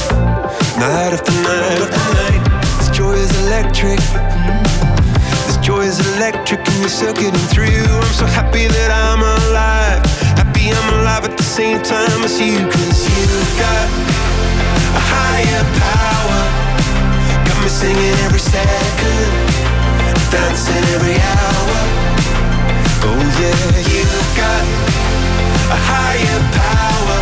[0.79, 2.43] Night after night after night.
[2.79, 3.99] This joy is electric.
[5.47, 7.87] This joy is electric and you're circuiting through.
[7.87, 10.05] I'm so happy that I'm alive.
[10.39, 12.59] Happy I'm alive at the same time as you.
[12.71, 13.87] Cause you've got
[14.95, 16.41] a higher power.
[17.47, 19.31] Got me singing every second.
[20.31, 22.14] Dancing every hour.
[23.07, 24.65] Oh yeah, you've got
[25.77, 27.21] a higher power.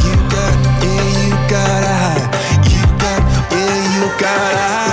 [0.07, 0.55] You got,
[0.85, 2.25] yeah, you got a high.
[2.71, 4.86] You got, yeah, you got a high.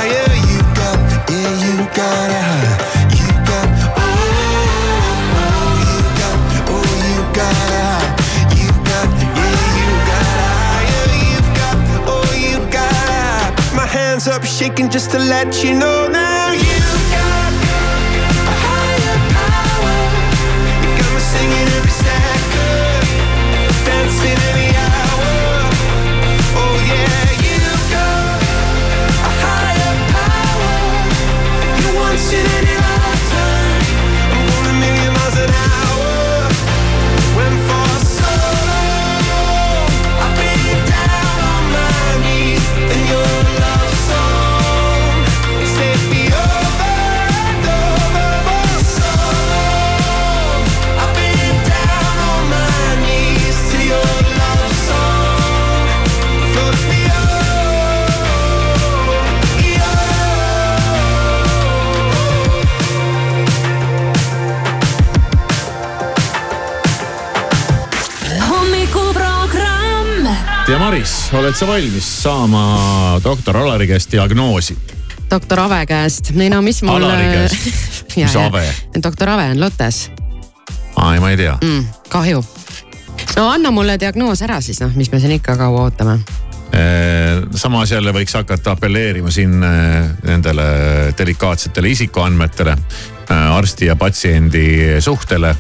[14.64, 16.63] Shaking just to let you know now.
[71.34, 74.78] Oled sa valmis saama doktor Alari käest diagnoosi?
[75.30, 77.04] doktor Ave käest, ei no mis mul.
[77.04, 77.56] Alari käest.
[78.16, 78.68] Mis Ave?
[79.04, 80.12] doktor Ave on Lottes
[80.96, 81.58] aa, ma ei tea.
[81.64, 82.46] mm,, kahju.
[83.36, 86.20] no anna mulle diagnoos ära siis noh, mis me siin ikka kaua ootame.
[87.56, 90.64] samas jälle võiks hakata apelleerima siin nendele
[91.18, 92.78] delikaatsetele isikuandmetele,
[93.30, 94.66] arsti ja patsiendi
[95.00, 95.56] suhtele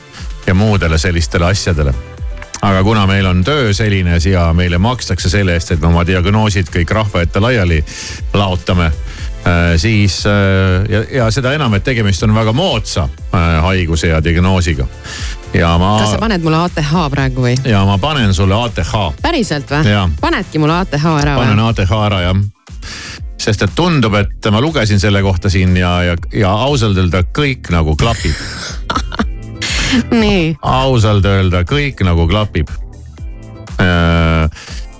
[0.47, 1.93] ja muudele sellistele asjadele
[2.63, 6.71] aga kuna meil on töö selline ja meile makstakse selle eest, et me oma diagnoosid
[6.71, 7.81] kõik rahva ette laiali
[8.33, 8.91] laotame,
[9.77, 14.87] siis äh, ja, ja seda enam, et tegemist on väga moodsa äh, haiguse ja diagnoosiga.
[15.53, 17.57] ja ma, kas sa paned mulle ATH praegu või?
[17.67, 21.69] ja ma panen sulle ATH, päriselt või panedki mulle ATH ära panen või?
[21.73, 22.43] ATH ära jah.
[23.43, 27.73] sest et tundub, et ma lugesin selle kohta siin ja, ja, ja ausalt öelda kõik
[27.75, 28.39] nagu klapib.
[30.83, 32.71] ausalt öelda kõik nagu klapib.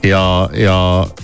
[0.03, 0.77] ja, ja,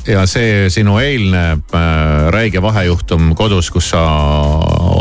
[0.07, 4.03] ja see sinu eilne äh, räige vahejuhtum kodus, kus sa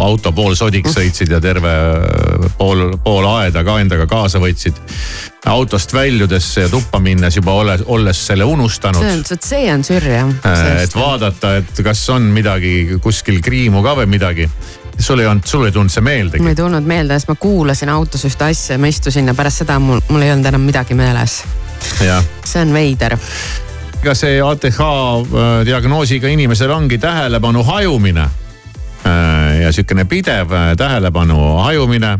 [0.09, 4.79] auto poolsodiks sõitsid ja terve äh, pool, pool aeda ka endaga kaasa võtsid.
[5.49, 10.11] autost väljudes ja tuppa minnes juba olles, olles selle unustanud see on, see on sürr
[10.11, 10.35] jah.
[10.45, 14.49] Äh, et vaadata, et kas on midagi kuskil kriimu ka või midagi.
[14.99, 17.93] Sul ei olnud, sul ei tulnud see meeldegi mul ei tulnud meelde, sest ma kuulasin
[17.93, 20.97] autos ühte asja ja ma istusin ja pärast seda mul, mul ei olnud enam midagi
[20.99, 21.43] meeles.
[22.45, 23.17] see on veider.
[24.03, 28.29] ega see ATH äh, diagnoosiga inimesel ongi tähelepanu hajumine.
[29.63, 32.19] ja sihukene pidev äh, tähelepanu hajumine,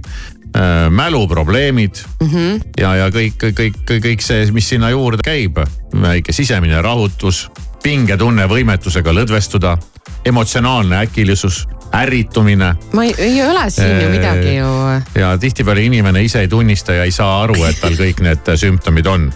[0.91, 2.29] mäluprobleemid mm.
[2.29, 2.61] -hmm.
[2.81, 5.59] ja, ja kõik, kõik, kõik see, mis sinna juurde käib.
[6.03, 7.51] väike sisemine rahutus,
[7.83, 9.77] pingetunne võimetusega lõdvestuda,
[10.25, 14.73] emotsionaalne äkilisus, ärritumine ma ei, ei ole siin ju midagi ju.
[15.15, 19.07] ja tihtipeale inimene ise ei tunnista ja ei saa aru, et tal kõik need sümptomid
[19.07, 19.29] on,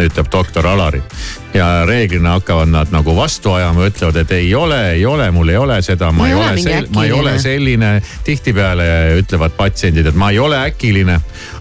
[0.00, 1.02] ütleb doktor Alari.
[1.54, 5.56] ja reeglina hakkavad nad nagu vastu ajama, ütlevad, et ei ole, ei ole, mul ei
[5.56, 8.02] ole seda, ma ei ole sel-, ma ei ole selline.
[8.24, 8.88] tihtipeale
[9.20, 11.20] ütlevad patsiendid, et ma ei ole äkiline,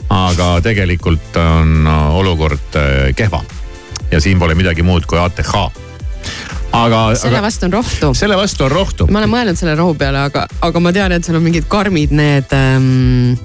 [0.10, 3.44] aga tegelikult on olukord äh, kehva.
[4.12, 5.56] ja siin pole midagi muud kui ATH.
[6.72, 8.14] aga, selle aga vastu on rohtu.
[8.18, 9.08] selle vastu on rohtu.
[9.12, 12.14] ma olen mõelnud selle rohu peale, aga, aga ma tean, et seal on mingid karmid
[12.16, 13.36] need ähm,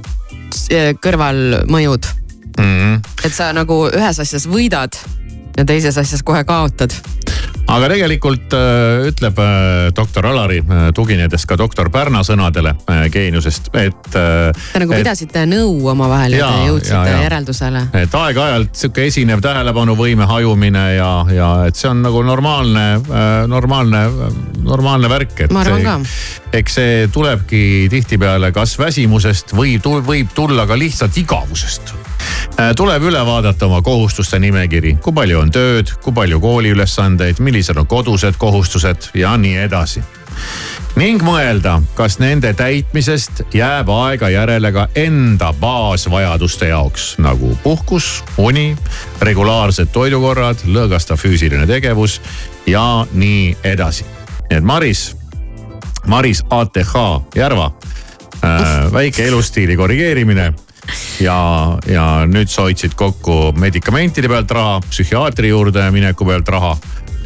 [1.02, 2.08] kõrvalmõjud.
[2.56, 2.64] mm.
[2.64, 3.00] -hmm.
[3.24, 4.98] et sa nagu ühes asjas võidad
[5.56, 6.94] ja teises asjas kohe kaotad.
[7.66, 12.74] Aga tegelikult äh, ütleb äh, doktor Alari äh,, tuginedes ka doktor Pärna sõnadele
[13.12, 14.08] geeniusest, et.
[14.12, 17.22] Te nagu pidasite nõu omavahel ja te jõudsite jaa, jaa.
[17.26, 17.82] järeldusele.
[18.02, 22.86] et aeg-ajalt sihuke esinev tähelepanuvõime hajumine ja, ja et see on nagu normaalne,
[23.50, 24.02] normaalne,
[24.62, 25.54] normaalne värk, et.
[25.54, 25.96] Ma arvan ka.
[26.56, 27.62] eks see tulebki
[27.92, 31.94] tihtipeale kas väsimusest või tul- võib tulla ka lihtsalt igavusest.
[32.76, 37.86] Tuleb üle vaadata oma kohustuste nimekiri, kui palju on tööd, kui palju kooliülesandeid, millised on
[37.86, 40.04] kodused kohustused ja nii edasi.
[40.96, 48.70] Ning mõelda, kas nende täitmisest jääb aega järele ka enda baasvajaduste jaoks nagu puhkus, uni,
[49.20, 52.20] regulaarsed toidukorrad, lõõgastav füüsiline tegevus
[52.66, 54.06] ja nii edasi.
[54.50, 55.16] nii et Maris,
[56.06, 56.94] Maris ATH
[57.34, 57.70] Järva
[58.44, 60.52] äh,, väike elustiili korrigeerimine
[61.20, 61.38] ja,
[61.86, 66.76] ja nüüd sa hoidsid kokku medikamentide pealt raha, psühhiaatri juurde mineku pealt raha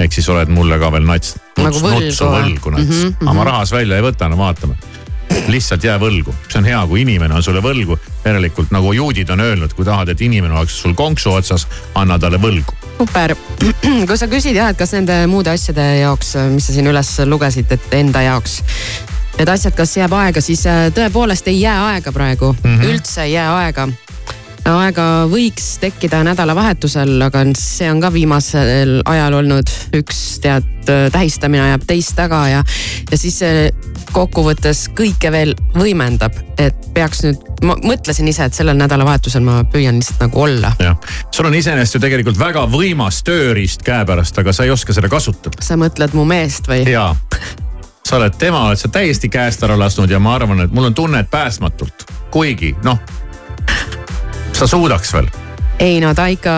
[0.00, 3.14] ehk siis oled mulle ka veel nats, Nagu nuts, võlgu nutsu võlgu nats Mhm, mm.
[3.20, 3.28] -hmm.
[3.28, 4.74] aga ma rahas välja ei võta, no vaatame.
[5.48, 7.98] lihtsalt jää võlgu, see on hea, kui inimene on sulle võlgu.
[8.24, 12.38] järelikult nagu juudid on öelnud, kui tahad, et inimene oleks sul konksu otsas, anna talle
[12.38, 12.74] võlgu.
[12.98, 13.34] super,
[14.08, 17.72] kui sa küsid jah, et kas nende muude asjade jaoks, mis sa siin üles lugesid,
[17.72, 18.62] et enda jaoks.
[19.38, 22.76] Need asjad, kas jääb aega, siis äh, tõepoolest ei jää aega praegu mm.
[22.76, 22.90] -hmm.
[22.92, 23.88] üldse ei jää aega.
[24.70, 30.68] aega võiks tekkida nädalavahetusel, aga see on ka viimasel ajal olnud üks tead
[31.12, 32.64] tähistamine ajab teist taga ja,
[33.10, 33.70] ja siis see
[34.14, 40.00] kokkuvõttes kõike veel võimendab, et peaks nüüd, ma mõtlesin ise, et sellel nädalavahetusel ma püüan
[40.00, 40.72] lihtsalt nagu olla.
[40.82, 40.98] jah,
[41.34, 45.62] sul on iseenesest ju tegelikult väga võimas tööriist käepärast, aga sa ei oska seda kasutada.
[45.64, 46.82] sa mõtled mu meest või?
[46.90, 47.14] jaa,
[48.10, 50.94] sa oled tema, oled sa täiesti käest ära lasknud ja ma arvan, et mul on
[50.94, 52.98] tunne, et päästmatult, kuigi noh,
[54.52, 55.30] sa suudaks veel.
[55.80, 56.54] ei no ta ikka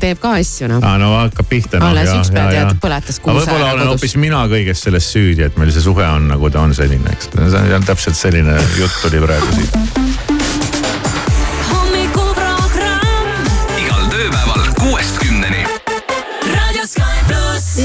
[0.00, 0.84] teeb ka asju noh.
[0.84, 1.88] aa, no hakkab pihta no,.
[1.88, 3.96] alles üks päev tead põletas kuuse võib-olla ära olen kodus.
[3.96, 7.32] hoopis mina kõiges selles süüdi, et meil see suhe on nagu ta on selline, eks.
[7.32, 10.03] see on täpselt selline jutt tuli praegu siit.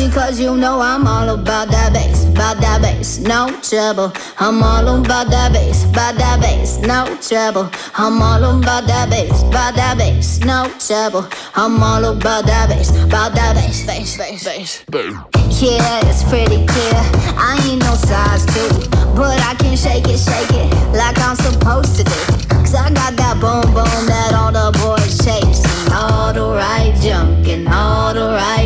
[0.09, 4.11] Because you know I'm all about that bass, about that bass, no trouble.
[4.39, 7.69] I'm all about that bass, about that bass, no trouble.
[7.93, 11.27] I'm all about that bass, about that bass, no trouble.
[11.53, 14.83] I'm all about that bass, about that bass, bass, bass, bass.
[15.61, 17.01] Yeah, it's pretty clear.
[17.37, 21.97] I ain't no size two, but I can shake it, shake it like I'm supposed
[21.97, 22.49] to do.
[22.49, 25.61] Cause I got that boom boom that all the boys chase.
[25.85, 28.58] And all the right junk in all the right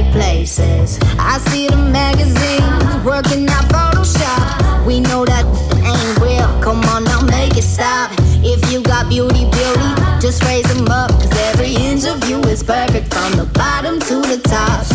[0.43, 0.99] places.
[1.17, 4.85] I see the magazines working out Photoshop.
[4.85, 5.45] We know that
[5.87, 6.47] ain't real.
[6.61, 8.11] Come on now, make it stop.
[8.43, 9.89] If you got beauty, beauty,
[10.19, 11.11] just raise them up.
[11.11, 14.92] Cause every inch of you is perfect from the bottom to the top.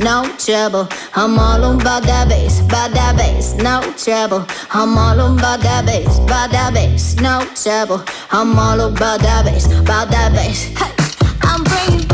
[0.00, 0.88] No trouble.
[1.14, 4.46] I'm all about that bass, about that bass, no trouble.
[4.72, 8.02] I'm all about that bass, about that bass, no trouble.
[8.30, 10.64] I'm all about that bass, about that bass.
[10.78, 10.92] Hey,
[11.42, 12.09] I'm bringing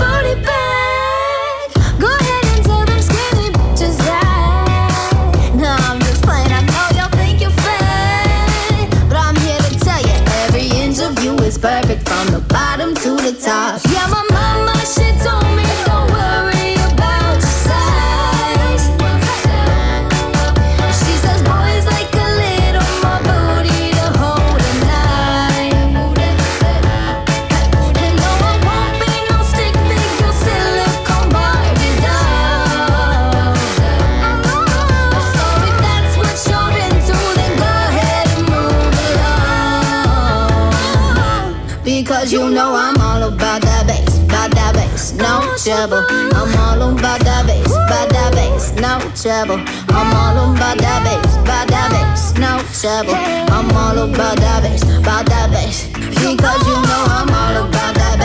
[42.17, 46.01] Because you know I'm all about that bass, about that bass, no trouble.
[46.33, 49.61] I'm all about that bass, about that bass, no trouble.
[49.93, 53.13] I'm all about that bass, about that bass, no trouble.
[53.53, 55.93] I'm all about that bass, about that bass.
[55.93, 58.16] Because you know I'm all about that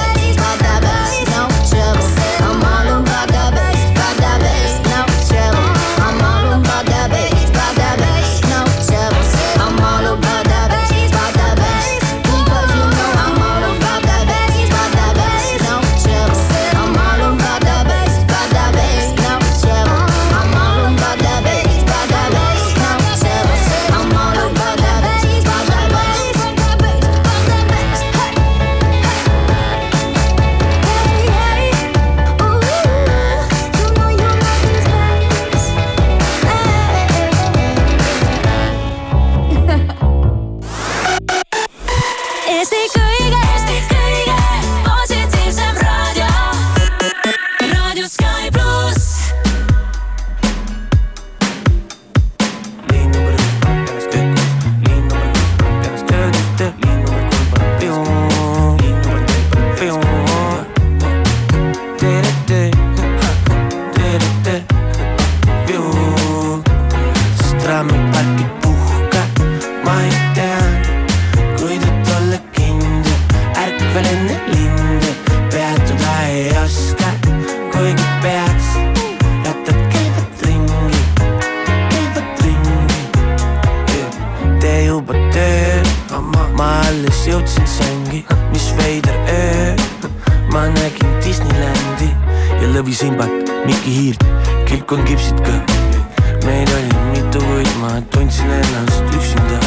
[92.82, 94.24] lõvisimbat, Mikki Hiirt,
[94.66, 95.54] kilkon kipsid ka.
[96.46, 99.60] meid oli mitu kuid, ma tundsin ennast üksinda.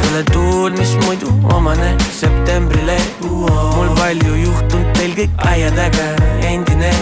[0.00, 1.90] kõletuul, mis muidu omane
[2.20, 2.96] septembrile.
[3.20, 6.08] mul palju juhtunud, teil kõik aiad äge,
[6.40, 6.92] endine.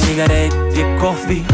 [0.00, 1.44] sigaret ja kohvi,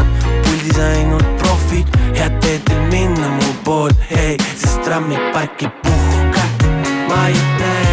[0.43, 6.43] puldis ainult profid, head teed teil minna mu poole, hei, sest trammipark ei puhka.
[7.07, 7.92] ma ei näe,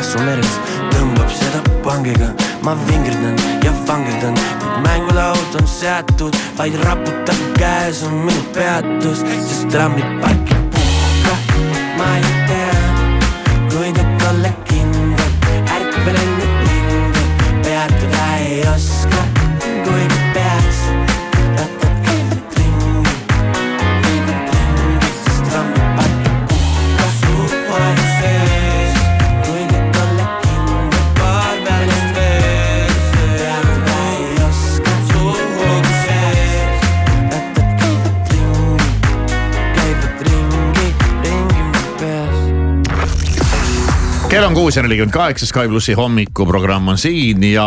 [0.00, 0.54] sarkassu meres.
[0.94, 2.30] Tõmbab seda pangiga,
[2.64, 9.68] ma vingerdan ja vangerdan, kuid mängulaud on seatud, vaid raputab käes on minu peatus, sest
[9.72, 11.36] trammipark ei puhka,
[11.98, 12.29] ma ei
[44.40, 47.64] kell on kuus ja nelikümmend kaheksa, Sky plussi hommikuprogramm on siin ja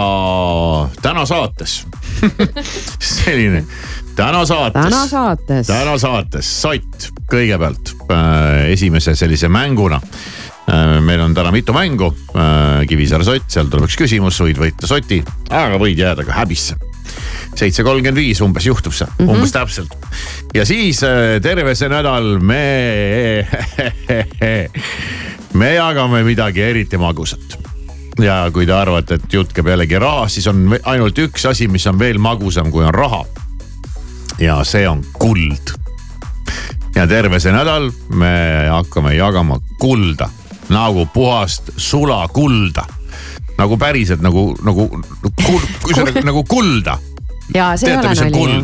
[1.01, 1.83] täna saates
[3.13, 3.59] selline,
[4.17, 4.81] täna saates.
[4.81, 5.67] täna saates.
[5.67, 10.97] täna saates sott kõigepealt äh, esimese sellise mänguna äh,.
[11.05, 15.21] meil on täna mitu mängu äh,, Kivisaare sott, seal tuleb üks küsimus, võid võita soti,
[15.53, 16.79] aga võid jääda ka häbisse.
[17.53, 19.27] seitse kolmkümmend viis umbes juhtub see mm.
[19.27, 19.35] -hmm.
[19.35, 19.93] umbes täpselt.
[20.57, 23.45] ja siis äh, terve see nädal me
[25.53, 27.57] me jagame midagi eriti magusat
[28.21, 31.85] ja kui te arvate, et jutt käib jällegi rahast, siis on ainult üks asi, mis
[31.89, 33.23] on veel magusam, kui on raha.
[34.39, 35.73] ja see on kuld.
[36.95, 38.33] ja terve see nädal me
[38.69, 40.29] hakkame jagama kulda
[40.69, 42.85] nagu puhast sulakulda.
[43.57, 44.89] nagu päriselt nagu, nagu
[45.45, 46.97] kuld, nagu kulda.
[47.53, 48.63] ja see ei ole nali.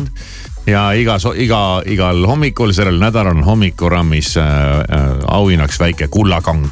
[0.68, 6.66] Ja iga, iga, igal hommikul sellel nädalal on hommikuraamis äh, äh, auhinnaks väike kullakang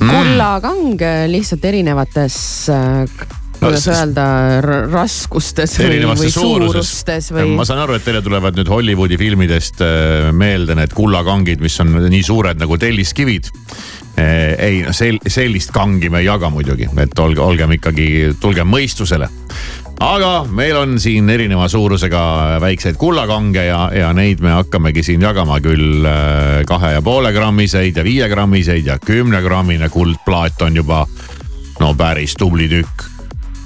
[0.00, 0.10] mm..
[0.10, 2.38] kullakang lihtsalt erinevates
[2.70, 3.04] äh,
[3.60, 4.26] kuidas No, öelda,
[4.88, 10.30] raskustes või, või suurustes või ma saan aru, et teile tulevad nüüd Hollywoodi filmidest äh,
[10.32, 13.52] meelde need kullakangid, mis on nii suured nagu telliskivid.
[14.20, 18.08] ei, sel-, sellist kangi me ei jaga muidugi, et olge, olgem ikkagi,
[18.40, 19.28] tulgem mõistusele
[20.00, 22.22] aga meil on siin erineva suurusega
[22.60, 27.96] väikseid kullakange ja, ja neid me hakkamegi siin jagama küll äh, kahe ja poole grammiseid
[27.96, 31.04] ja viiegrammiseid ja kümnegrammine kuldplaat on juba
[31.80, 33.08] no päris tubli tükk.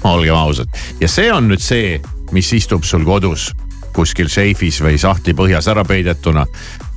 [0.03, 0.67] olgem ausad
[0.99, 3.51] ja see on nüüd see, mis istub sul kodus
[3.95, 6.45] kuskil seifis või sahtli põhjas ära peidetuna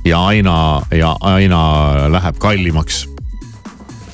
[0.05, 1.61] ja aina ja aina
[2.11, 3.05] läheb kallimaks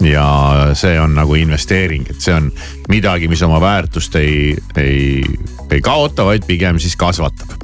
[0.03, 0.27] ja
[0.73, 2.49] see on nagu investeering, et see on
[2.91, 5.21] midagi, mis oma väärtust ei, ei,
[5.71, 7.55] ei kaota, vaid pigem siis kasvatab.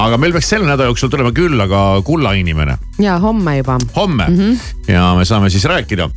[0.00, 3.78] aga meil peaks selle nädala jooksul tulema külla ka kullainimene ja homme juba.
[3.96, 4.92] homme mm -hmm.
[4.92, 6.10] ja me saame siis rääkida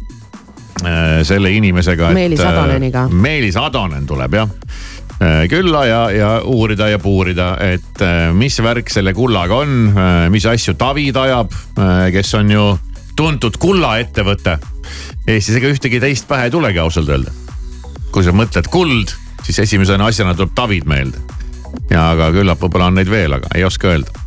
[0.85, 2.09] äh, selle inimesega.
[2.09, 3.07] Meelis Adoneniga.
[3.07, 4.49] Meelis Adonen tuleb jah
[5.21, 9.93] äh, külla ja, ja uurida ja puurida, et äh, mis värk selle kullaga on,
[10.29, 11.51] mis asju David ajab,
[12.11, 12.77] kes on ju
[13.15, 14.57] tuntud kullaettevõte.
[15.27, 17.31] Eestis ega ühtegi teist pähe ei tulegi ausalt öelda.
[18.13, 21.21] kui sa mõtled kuld, siis esimese asjana tuleb David meelde.
[21.89, 24.23] ja aga küllap võib-olla on neid veel, aga ei oska öelda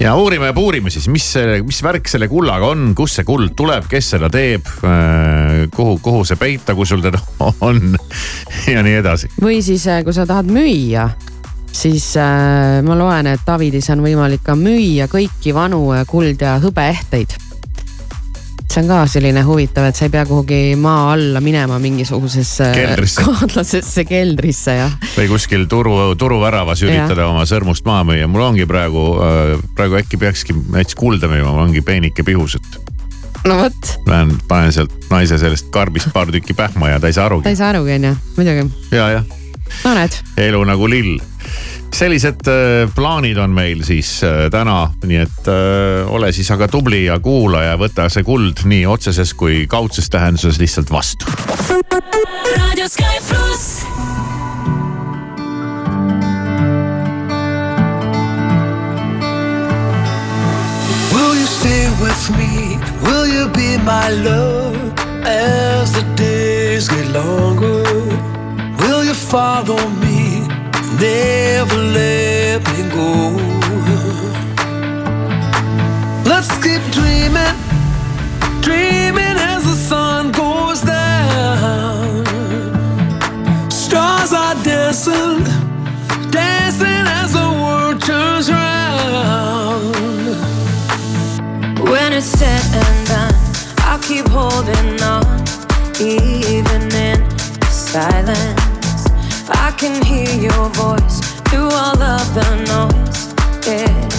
[0.00, 1.26] ja uurime ja puurime siis, mis
[1.66, 4.66] mis värk selle kullaga on, kust see kuld tuleb, kes seda teeb,
[5.74, 7.20] kuhu, kuhu see peita, kui sul teda
[7.68, 7.94] on
[8.72, 9.30] ja nii edasi.
[9.42, 11.08] või siis, kui sa tahad müüa,
[11.74, 16.58] siis äh, ma loen, et Davidis on võimalik ka müüa kõiki vanu äh, kuld- ja
[16.62, 17.36] hõbeehteid.
[18.74, 22.70] See on ka selline huvitav, et sa ei pea kuhugi maa alla minema mingisugusesse
[23.20, 29.04] kaadlasesse keldrisse ja või kuskil turu, turuväravas üritada oma sõrmust maha müüa, mul ongi praegu,
[29.78, 34.74] praegu äkki peakski näiteks kulda müüma, mul ongi peenike pihus, et no vot, lähen panen
[34.74, 37.60] sealt naise sellest karbist paar tükki pähma ja ta ei saa ta arugi ei.
[37.60, 39.34] saa arugi onju, muidugi, ja, jah,
[39.84, 41.18] no näed, elu nagu lill.
[41.94, 47.04] sellised äh, plaanid on meil siis äh, täna, nii et äh, ole siis aga tubli
[47.04, 51.26] ja kuula ja võta see kuld nii otseses kui kaudses tähenduses lihtsalt vastu.
[52.56, 53.86] raadio Sky pluss.
[61.14, 62.78] Will you stay with me?
[63.06, 64.76] Will you be my love
[65.24, 67.83] as the days get longer?
[69.34, 70.46] Follow me?
[71.00, 73.34] Never let me go.
[76.24, 77.56] Let's keep dreaming,
[78.60, 82.24] dreaming as the sun goes down.
[83.72, 85.42] Stars are dancing,
[86.30, 89.96] dancing as the world turns round.
[91.90, 93.34] When it's said and done,
[93.78, 95.42] I'll keep holding on,
[95.98, 97.28] even in
[97.68, 98.73] silence.
[99.74, 101.18] I can hear your voice
[101.48, 103.34] through all of the noise.
[103.66, 104.13] Yeah.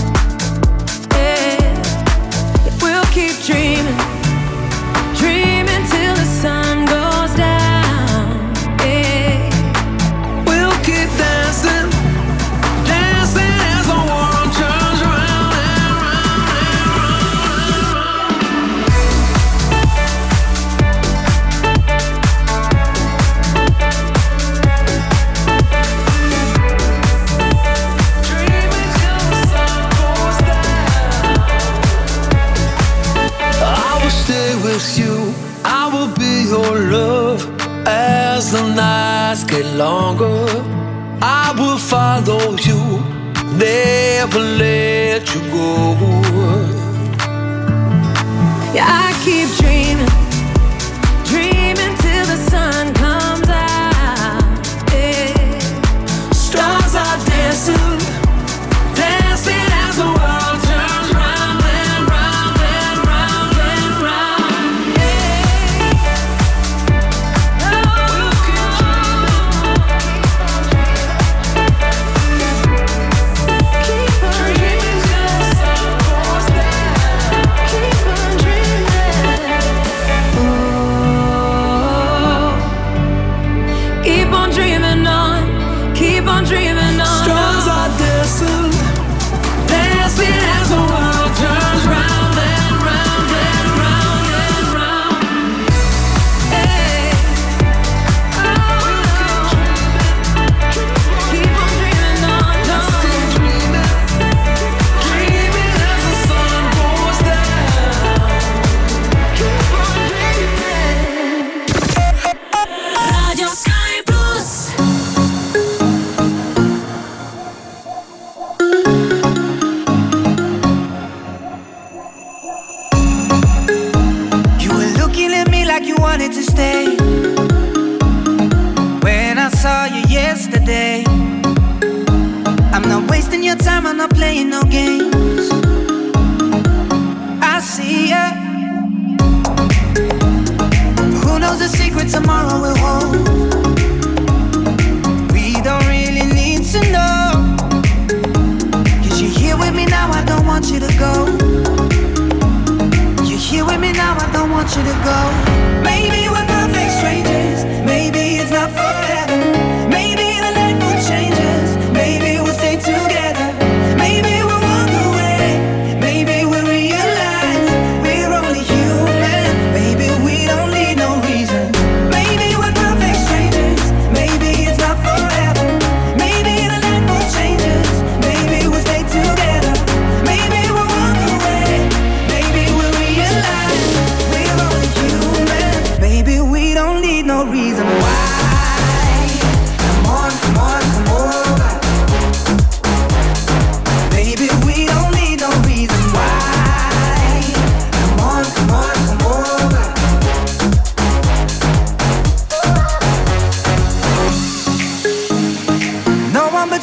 [45.36, 45.95] Let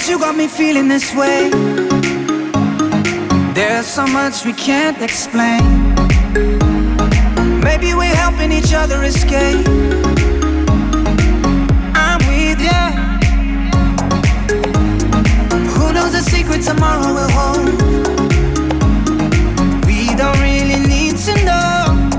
[0.09, 1.49] You got me feeling this way.
[3.55, 5.63] There's so much we can't explain.
[7.61, 9.67] Maybe we're helping each other escape.
[11.95, 12.91] I'm with ya.
[15.77, 17.67] Who knows the secret tomorrow will hold?
[19.87, 22.11] We don't really need to know.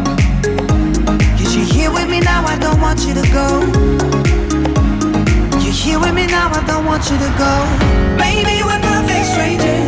[1.38, 3.93] Cause you're here with me now, I don't want you to go
[5.84, 7.54] here with me now, I don't want you to go.
[8.16, 9.83] Maybe we're perfect strangers.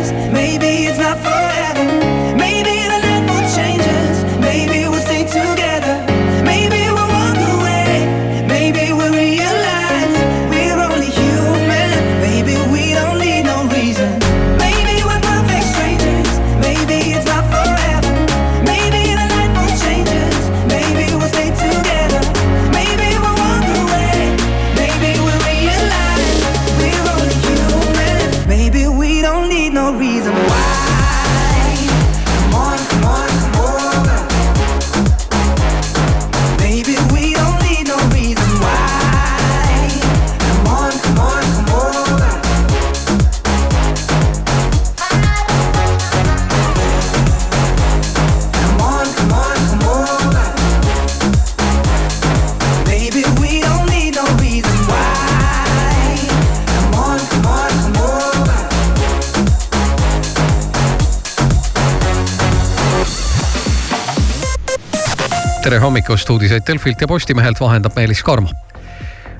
[65.76, 68.48] Tere hommikust, uudiseid Delfilt ja Postimehelt vahendab Meelis Karmo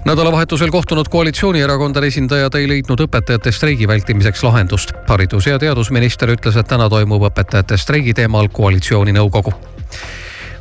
[0.05, 4.93] nädalavahetusel kohtunud koalitsioonierakondade esindajad ei leidnud õpetajate streigi vältimiseks lahendust.
[5.09, 9.55] haridus- ja teadusminister ütles, et täna toimub õpetajate streigi teemal koalitsiooninõukogu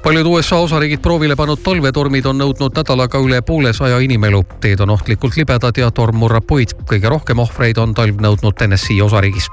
[0.03, 4.43] paljud USA osariigid proovile pannud talvetormid on nõudnud nädalaga üle poolesaja inimelu.
[4.61, 6.71] teed on ohtlikult libedad ja torm murrab puid.
[6.85, 9.51] kõige rohkem ohvreid on talv nõudnud Tennessee osariigis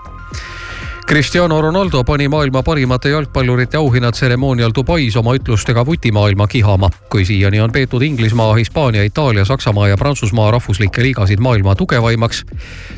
[1.12, 6.88] Cristiano Ronaldo pani maailma parimate jalgpallurite auhinnatseremoonial Dubais oma ütlustega vutimaailma kihama.
[7.10, 12.44] kui siiani on peetud Inglismaa, Hispaania, Itaalia, Saksamaa ja Prantsusmaa rahvuslikke liigasid maailma tugevaimaks,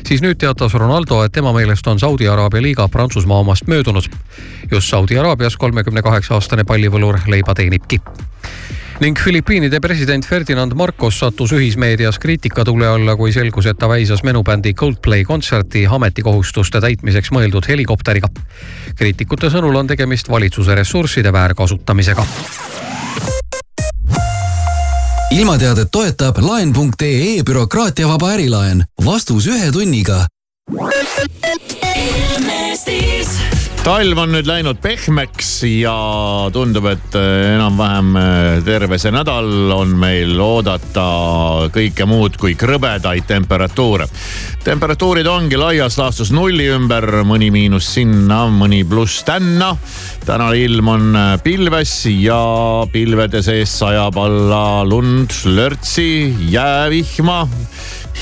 [0.07, 4.03] siis nüüd teatas Ronaldo, et tema meelest on Saudi Araabia liiga Prantsusmaa omast möödunud.
[4.71, 7.99] just Saudi Araabias kolmekümne kaheksa aastane pallivõlur leiba teenibki
[8.99, 14.23] ning Filipiinide president Ferdinand Marcos sattus ühismeedias kriitika tule alla, kui selgus, et ta väisas
[14.23, 18.29] menubändi Coldplay kontserti ametikohustuste täitmiseks mõeldud helikopteriga.
[18.95, 22.25] kriitikute sõnul on tegemist valitsuse ressursside väärkasutamisega.
[25.31, 28.85] ilmateadet toetab laen.ee bürokraatiavaba ärilaen.
[29.05, 30.27] vastus ühe tunniga.
[33.85, 35.93] Talv on nüüd läinud pehmeks ja
[36.53, 41.03] tundub, et äh, enam-vähem äh, terve see nädal on meil oodata
[41.73, 44.07] kõike muud kui krõbedaid temperatuure.
[44.65, 49.75] temperatuurid ongi laias laastus nulli ümber, mõni miinus sinna, mõni pluss tänna.
[50.25, 52.41] täna ilm on äh, pilves ja
[52.91, 57.43] pilvede sees sajab alla lund, lörtsi, jäävihma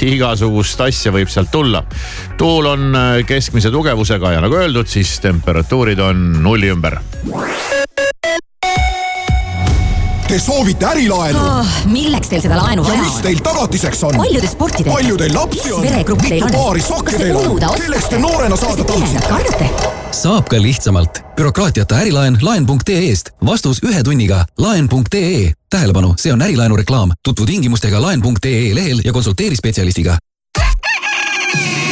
[0.01, 1.83] igasugust asja võib sealt tulla.
[2.37, 6.99] tuul on keskmise tugevusega ja nagu öeldud, siis temperatuurid on nulli ümber.
[10.27, 11.73] Te soovite ärilaenu oh,?
[11.93, 13.25] milleks teil seda laenu ja vaja mis on?
[13.27, 14.17] teil tagatiseks on?
[14.17, 14.93] palju te sporti teete?
[14.95, 15.85] palju teil lapsi on?
[16.23, 17.59] mitu paari sokke teil on?
[17.61, 19.27] kellest te noorena saada tahtsite?
[19.29, 20.02] kardate?
[20.13, 21.21] Saab ka lihtsamalt.
[21.35, 23.31] bürokraatiata ärilaen laen.ee-st.
[23.45, 24.45] vastus ühe tunniga.
[24.57, 25.51] laen.ee.
[25.69, 27.11] tähelepanu, see on ärilaenu reklaam.
[27.23, 30.17] tutvu tingimustega laen.ee lehel ja konsulteeri spetsialistiga.